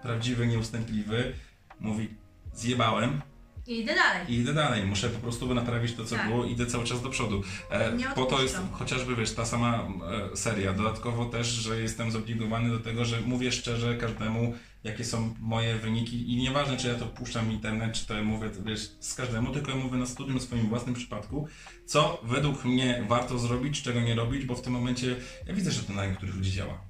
prawdziwy 0.03 0.47
Nieustępliwy, 0.47 1.33
mówi 1.81 2.09
zjebałem 2.55 3.21
I 3.67 3.81
idę 3.81 3.95
dalej. 3.95 4.33
i 4.33 4.35
idę 4.39 4.55
dalej. 4.55 4.85
Muszę 4.85 5.09
po 5.09 5.19
prostu 5.19 5.55
naprawić 5.55 5.95
to, 5.95 6.05
co 6.05 6.17
Tak. 6.17 6.29
było 6.29 6.45
idę 6.45 6.67
cały 6.67 6.85
czas 6.85 7.03
do 7.03 7.09
przodu. 7.11 7.43
E, 7.71 7.93
po 8.15 8.25
to 8.25 8.43
jest 8.43 8.59
chociażby, 8.73 9.17
wiesz, 9.17 9.35
ta 9.35 9.47
sama 9.47 9.89
e, 10.33 10.37
seria. 10.37 10.73
Dodatkowo 10.73 11.25
też, 11.25 11.47
że 11.47 11.81
jestem 11.81 12.11
zobligowany 12.11 12.71
do 12.71 12.81
tego, 12.81 13.05
że 13.05 13.21
mówię 13.21 13.53
szczerze 13.53 13.97
każdemu, 13.97 14.55
jakie 14.85 15.05
są 15.05 15.35
moje 15.41 15.77
wyniki 15.79 16.33
i 16.33 16.37
nieważne, 16.37 16.77
czy 16.77 16.89
ja 16.89 16.95
to 16.95 17.07
puszczam 17.07 17.49
w 17.49 17.53
internet, 17.53 17.93
czy 17.93 18.07
to 18.07 18.15
ja 18.15 18.23
mówię, 18.23 18.51
wiesz, 18.67 18.91
z 19.01 19.15
każdemu, 19.15 19.53
tylko 19.53 19.71
ja 19.71 19.77
mówię 19.77 19.97
na 19.97 20.07
studium 20.07 20.39
w 20.39 20.43
swoim 20.43 20.69
własnym 20.69 20.95
przypadku, 20.95 21.49
co 21.87 22.21
według 22.25 22.65
mnie 22.65 23.05
warto 23.09 23.39
zrobić, 23.39 23.83
czego 23.83 24.01
nie 24.01 24.15
robić, 24.15 24.45
bo 24.45 24.55
w 24.55 24.63
tym 24.63 24.73
momencie 24.73 25.17
ja 25.47 25.55
widzę, 25.55 25.71
że 25.73 25.83
to 25.83 25.93
na 25.93 26.07
niektórych 26.07 26.35
ludzi 26.35 26.53
działa. 26.53 26.81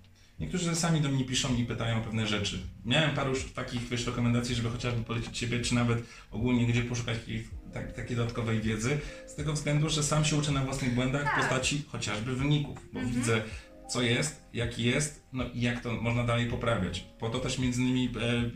Niektórzy 0.40 0.74
sami 0.76 1.00
do 1.00 1.08
mnie 1.08 1.24
piszą 1.24 1.56
i 1.56 1.64
pytają 1.64 1.98
o 1.98 2.00
pewne 2.00 2.26
rzeczy. 2.26 2.58
Miałem 2.84 3.14
paru 3.14 3.30
już 3.30 3.52
takich 3.52 3.88
wiesz, 3.88 4.06
rekomendacji, 4.06 4.54
żeby 4.54 4.70
chociażby 4.70 5.02
polecić 5.04 5.38
Ciebie, 5.38 5.60
czy 5.60 5.74
nawet 5.74 5.98
ogólnie 6.30 6.66
gdzie 6.66 6.82
poszukać 6.82 7.18
takiej, 7.18 7.44
tak, 7.74 7.92
takiej 7.92 8.16
dodatkowej 8.16 8.60
wiedzy, 8.60 8.98
z 9.26 9.34
tego 9.34 9.52
względu, 9.52 9.88
że 9.88 10.02
sam 10.02 10.24
się 10.24 10.36
uczę 10.36 10.52
na 10.52 10.64
własnych 10.64 10.94
błędach 10.94 11.24
Tak. 11.24 11.34
w 11.34 11.36
postaci 11.38 11.82
chociażby 11.88 12.36
wyników, 12.36 12.78
bo 12.92 13.00
Mhm. 13.00 13.16
widzę 13.18 13.42
co 13.90 14.02
jest, 14.02 14.42
jaki 14.52 14.82
jest, 14.84 15.22
no 15.32 15.44
i 15.54 15.60
jak 15.60 15.80
to 15.80 15.92
można 15.92 16.24
dalej 16.24 16.46
poprawiać. 16.46 17.00
Po 17.18 17.30
to 17.30 17.38
też 17.38 17.58
między 17.58 17.82
innymi 17.82 18.06
e, 18.20 18.50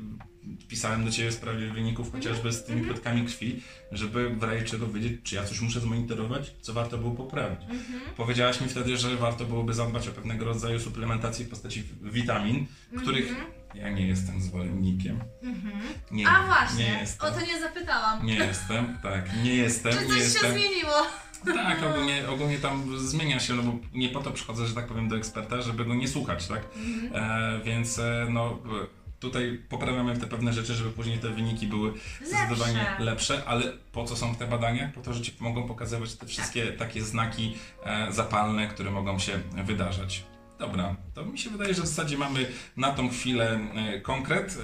pisałem 0.68 1.04
do 1.04 1.10
Ciebie 1.10 1.30
w 1.30 1.34
sprawie 1.34 1.70
wyników 1.72 2.12
chociażby 2.12 2.52
z 2.52 2.64
tymi 2.64 2.78
Mhm. 2.80 2.94
płytkami 2.94 3.26
krwi, 3.26 3.62
żeby 3.92 4.30
w 4.30 4.42
razie 4.42 4.64
czego 4.64 4.86
wiedzieć, 4.88 5.20
czy 5.22 5.34
ja 5.34 5.44
coś 5.44 5.60
muszę 5.60 5.80
zmonitorować, 5.80 6.52
co 6.60 6.72
warto 6.72 6.98
było 6.98 7.10
poprawić. 7.14 7.60
Mhm. 7.62 8.00
Powiedziałaś 8.16 8.60
mi 8.60 8.68
wtedy, 8.68 8.96
że 8.96 9.16
warto 9.16 9.44
byłoby 9.44 9.74
zadbać 9.74 10.08
o 10.08 10.12
pewnego 10.12 10.44
rodzaju 10.44 10.80
suplementacji 10.80 11.44
w 11.44 11.48
postaci 11.48 11.82
witamin, 12.02 12.66
których 12.96 13.28
Mhm. 13.30 13.46
ja 13.74 13.90
nie 13.90 14.06
jestem 14.06 14.42
zwolennikiem. 14.42 15.20
Mhm. 15.42 15.74
Nie, 16.10 16.28
A 16.28 16.46
właśnie, 16.46 16.84
nie 16.84 17.06
o 17.28 17.30
to 17.30 17.40
nie 17.46 17.60
zapytałam. 17.60 18.26
Nie 18.26 18.34
jestem, 18.34 18.98
tak, 19.02 19.42
nie 19.44 19.54
jestem, 19.54 19.92
Czy 19.92 19.98
nie 20.00 20.06
coś 20.06 20.16
się 20.16 20.22
jestem. 20.22 20.52
zmieniło? 20.52 21.06
Tak, 21.44 21.82
ogólnie, 21.82 22.28
ogólnie 22.28 22.58
tam 22.58 22.98
zmienia 22.98 23.40
się, 23.40 23.54
no 23.54 23.62
bo 23.62 23.72
nie 23.94 24.08
po 24.08 24.20
to 24.20 24.30
przychodzę, 24.30 24.66
że 24.66 24.74
tak 24.74 24.86
powiem, 24.86 25.08
do 25.08 25.16
eksperta, 25.16 25.62
żeby 25.62 25.84
go 25.84 25.94
nie 25.94 26.08
słuchać, 26.08 26.46
tak? 26.46 26.62
Mhm. 26.76 27.12
E, 27.14 27.64
więc 27.64 27.98
e, 27.98 28.26
no 28.30 28.58
tutaj 29.20 29.60
poprawiamy 29.68 30.16
te 30.16 30.26
pewne 30.26 30.52
rzeczy, 30.52 30.74
żeby 30.74 30.90
później 30.90 31.18
te 31.18 31.28
wyniki 31.28 31.66
były 31.66 31.92
zdecydowanie 32.24 32.78
Lepsze. 32.78 33.04
lepsze, 33.04 33.42
ale 33.46 33.72
po 33.92 34.04
co 34.04 34.16
są 34.16 34.34
te 34.34 34.46
badania? 34.46 34.92
Po 34.94 35.00
to, 35.00 35.12
że 35.14 35.20
ci 35.20 35.32
mogą 35.40 35.68
pokazywać 35.68 36.14
te 36.14 36.26
wszystkie 36.26 36.66
takie 36.66 37.02
znaki 37.02 37.54
e, 37.84 38.12
zapalne, 38.12 38.68
które 38.68 38.90
mogą 38.90 39.18
się 39.18 39.32
wydarzać. 39.64 40.24
Dobra, 40.62 40.96
to 41.14 41.24
mi 41.24 41.38
się 41.38 41.50
wydaje, 41.50 41.74
że 41.74 41.82
w 41.82 41.86
zasadzie 41.86 42.18
mamy 42.18 42.46
na 42.76 42.90
tą 42.92 43.08
chwilę 43.10 43.60
e, 43.74 44.00
konkret. 44.00 44.58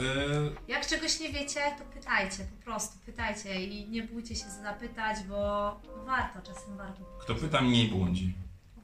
E, 0.68 0.70
Jak 0.72 0.86
czegoś 0.86 1.20
nie 1.20 1.28
wiecie, 1.32 1.60
to 1.78 1.84
pytajcie, 1.84 2.44
po 2.58 2.64
prostu 2.64 2.98
pytajcie 3.06 3.64
i 3.64 3.88
nie 3.88 4.02
bójcie 4.02 4.34
się 4.36 4.44
zapytać, 4.62 5.16
bo 5.28 5.36
warto, 6.06 6.52
czasem 6.54 6.76
warto. 6.76 7.04
kto 7.20 7.34
pyta, 7.34 7.60
mniej 7.60 7.88
błądzi. 7.88 8.32
No. 8.76 8.82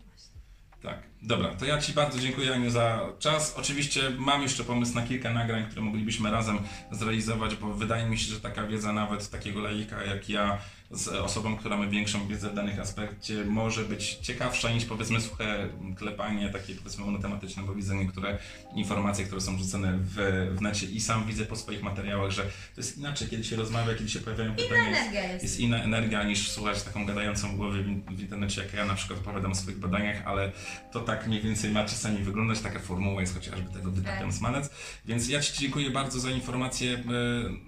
Tak, 0.90 1.03
dobra, 1.22 1.48
to 1.55 1.64
ja 1.64 1.81
Ci 1.81 1.92
bardzo 1.92 2.18
dziękuję 2.18 2.55
Aniu 2.55 2.70
za 2.70 3.00
czas. 3.18 3.55
Oczywiście 3.59 4.11
mam 4.18 4.42
jeszcze 4.42 4.64
pomysł 4.64 4.94
na 4.94 5.03
kilka 5.03 5.33
nagrań, 5.33 5.66
które 5.66 5.83
moglibyśmy 5.83 6.31
razem 6.31 6.59
zrealizować, 6.90 7.57
bo 7.57 7.74
wydaje 7.74 8.07
mi 8.09 8.18
się, 8.18 8.33
że 8.35 8.40
taka 8.40 8.66
wiedza 8.66 8.92
nawet 8.92 9.31
takiego 9.31 9.61
laika 9.61 10.03
jak 10.05 10.29
ja 10.29 10.59
z 10.90 11.09
osobą, 11.09 11.57
która 11.57 11.77
ma 11.77 11.87
większą 11.87 12.29
wiedzę 12.29 12.51
w 12.51 12.55
danych 12.55 12.79
aspekcie 12.81 13.44
może 13.44 13.85
być 13.85 14.14
ciekawsza 14.14 14.70
niż 14.70 14.85
powiedzmy 14.85 15.20
suche 15.20 15.68
klepanie 15.97 16.49
takie 16.49 16.75
powiedzmy 16.75 17.05
monotematyczne, 17.05 17.62
bo 17.62 17.75
widzę 17.75 17.94
niektóre 17.97 18.38
informacje, 18.75 19.25
które 19.25 19.40
są 19.40 19.59
rzucone 19.59 19.99
w, 19.99 20.14
w 20.57 20.61
necie 20.61 20.87
i 20.87 21.01
sam 21.01 21.27
widzę 21.27 21.44
po 21.47 21.57
swoich 21.57 21.83
materiałach, 21.83 22.31
że 22.31 22.42
to 22.42 22.51
jest 22.77 22.99
inaczej, 22.99 23.29
kiedy 23.29 23.44
się 23.44 23.57
rozmawia, 23.57 23.94
kiedy 23.94 24.11
się 24.11 24.20
pojawiają 24.20 24.51
Inna 24.51 24.62
pytania. 24.62 24.88
jest- 24.88 25.01
energia 25.01 25.33
jest. 25.33 25.42
jest 25.44 25.61
inna 25.61 25.83
energia 25.83 26.23
niż 26.23 26.51
słuchać 26.51 26.83
taką 26.83 27.07
gadającą 27.07 27.49
w 27.49 27.57
głowie 27.57 27.83
w, 27.83 28.16
w 28.16 28.20
internecie, 28.20 28.62
jak 28.62 28.73
ja 28.75 28.85
na 28.87 28.94
przykład 28.94 29.18
opowiadam 29.20 29.53
o 29.53 29.55
swoich 29.55 29.79
badaniach, 29.79 30.23
ale 30.27 30.53
to 30.92 31.01
tak 31.01 31.27
mniej 31.27 31.42
więcej 31.42 31.70
ma 31.70 31.85
czasami 31.85 32.18
wyglądać, 32.18 32.61
taka 32.61 32.79
formuła 32.79 33.20
jest 33.20 33.35
chociażby 33.35 33.73
tego 33.73 33.90
Wytapiam 33.90 34.29
Tak. 34.29 34.38
Smalec. 34.38 34.70
Więc 35.07 35.29
ja 35.29 35.40
Ci 35.40 35.53
dziękuję 35.61 35.90
bardzo 35.90 36.20
za 36.20 36.31
informacje 36.31 36.94
e, 36.94 37.03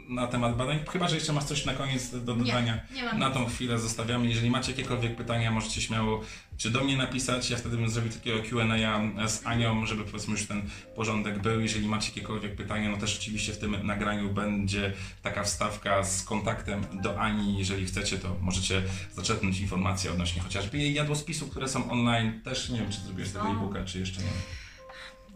na 0.09 0.27
temat 0.27 0.57
badań. 0.57 0.79
Chyba, 0.93 1.09
że 1.09 1.15
jeszcze 1.15 1.33
masz 1.33 1.45
coś 1.45 1.65
na 1.65 1.75
koniec 1.75 2.11
do 2.11 2.21
dodania. 2.35 2.81
Nie, 2.91 3.03
nie. 3.03 3.06
Na 3.15 3.31
tą 3.31 3.47
chwilę 3.47 3.79
zostawiamy. 3.79 4.27
Jeżeli 4.27 4.51
macie 4.51 4.71
jakiekolwiek 4.71 5.17
pytania, 5.17 5.51
możecie 5.51 5.81
śmiało 5.81 6.25
czy 6.57 6.71
do 6.71 6.85
mnie 6.85 6.97
napisać. 6.97 7.51
Ja 7.51 7.57
wtedy 7.57 7.77
bym 7.77 7.89
zrobił 7.91 8.13
takiego 8.13 8.43
Q&A 8.43 9.29
z 9.29 9.47
Anią, 9.47 9.87
żeby 9.87 10.05
powiedzmy 10.05 10.33
już 10.33 10.47
ten 10.47 10.63
porządek 10.97 11.43
był. 11.43 11.61
Jeżeli 11.61 11.89
macie 11.89 12.09
jakiekolwiek 12.09 12.57
pytania, 12.57 12.91
no 12.91 12.97
też 12.97 13.19
oczywiście 13.19 13.53
w 13.53 13.59
tym 13.59 13.87
nagraniu 13.87 14.35
będzie 14.35 14.93
taka 15.23 15.43
wstawka 15.43 16.05
z 16.05 16.23
kontaktem 16.23 16.85
do 17.03 17.21
Ani. 17.21 17.59
Jeżeli 17.59 17.87
chcecie, 17.87 18.19
to 18.19 18.37
możecie 18.41 18.83
zaczerpnąć 19.15 19.61
informacje 19.61 20.11
odnośnie 20.11 20.43
chociażby 20.43 20.79
jej 20.79 20.95
jadłospisu, 20.95 21.49
które 21.49 21.69
są 21.69 21.91
online. 21.91 22.41
Też 22.45 22.69
nie 22.69 22.79
wiem, 22.79 22.93
czy 22.93 23.01
zrobiłeś 23.01 23.31
tego 23.31 23.45
Są. 23.45 23.53
e-booka, 23.53 23.85
czy 23.85 23.99
jeszcze 23.99 24.21
nie. 24.21 24.66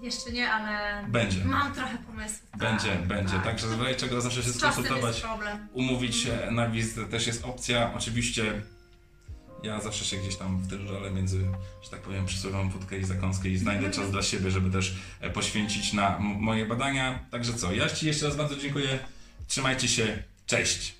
Jeszcze 0.00 0.32
nie, 0.32 0.50
ale 0.52 1.04
Będzie. 1.08 1.44
mam 1.44 1.74
trochę 1.74 1.98
pomysłów. 1.98 2.50
Będzie, 2.58 2.88
Tak, 2.88 3.06
będzie. 3.06 3.32
tak. 3.34 3.44
Także 3.44 3.66
w 3.66 3.82
razie 3.82 3.94
czego 3.94 4.20
zawsze 4.20 4.42
się 4.42 4.52
skonsultować. 4.52 5.22
umówić 5.72 6.16
się 6.16 6.38
na 6.50 6.68
wizytę 6.68 7.06
też 7.10 7.26
jest 7.26 7.44
opcja. 7.44 7.92
Oczywiście 7.96 8.62
ja 9.62 9.80
zawsze 9.80 10.04
się 10.04 10.16
gdzieś 10.16 10.36
tam 10.36 10.58
w 10.58 10.70
tym 10.70 10.88
żale 10.88 11.10
między, 11.10 11.40
że 11.82 11.90
tak 11.90 12.00
powiem, 12.00 12.26
przysłowiową 12.26 12.68
wódkę 12.70 12.98
i 12.98 13.04
zakąskę 13.04 13.48
i 13.48 13.58
znajdę 13.58 13.90
czas 13.90 14.10
dla 14.10 14.22
siebie, 14.22 14.50
żeby 14.50 14.70
też 14.70 14.94
e, 15.20 15.30
poświęcić 15.30 15.92
na 15.92 16.18
moje 16.18 16.66
badania. 16.66 17.24
Także 17.30 17.54
co, 17.54 17.72
ja 17.72 17.88
Ci 17.90 18.06
jeszcze 18.06 18.26
raz 18.26 18.36
bardzo 18.36 18.56
dziękuję. 18.56 18.98
Trzymajcie 19.46 19.88
się. 19.88 20.22
Cześć! 20.46 20.99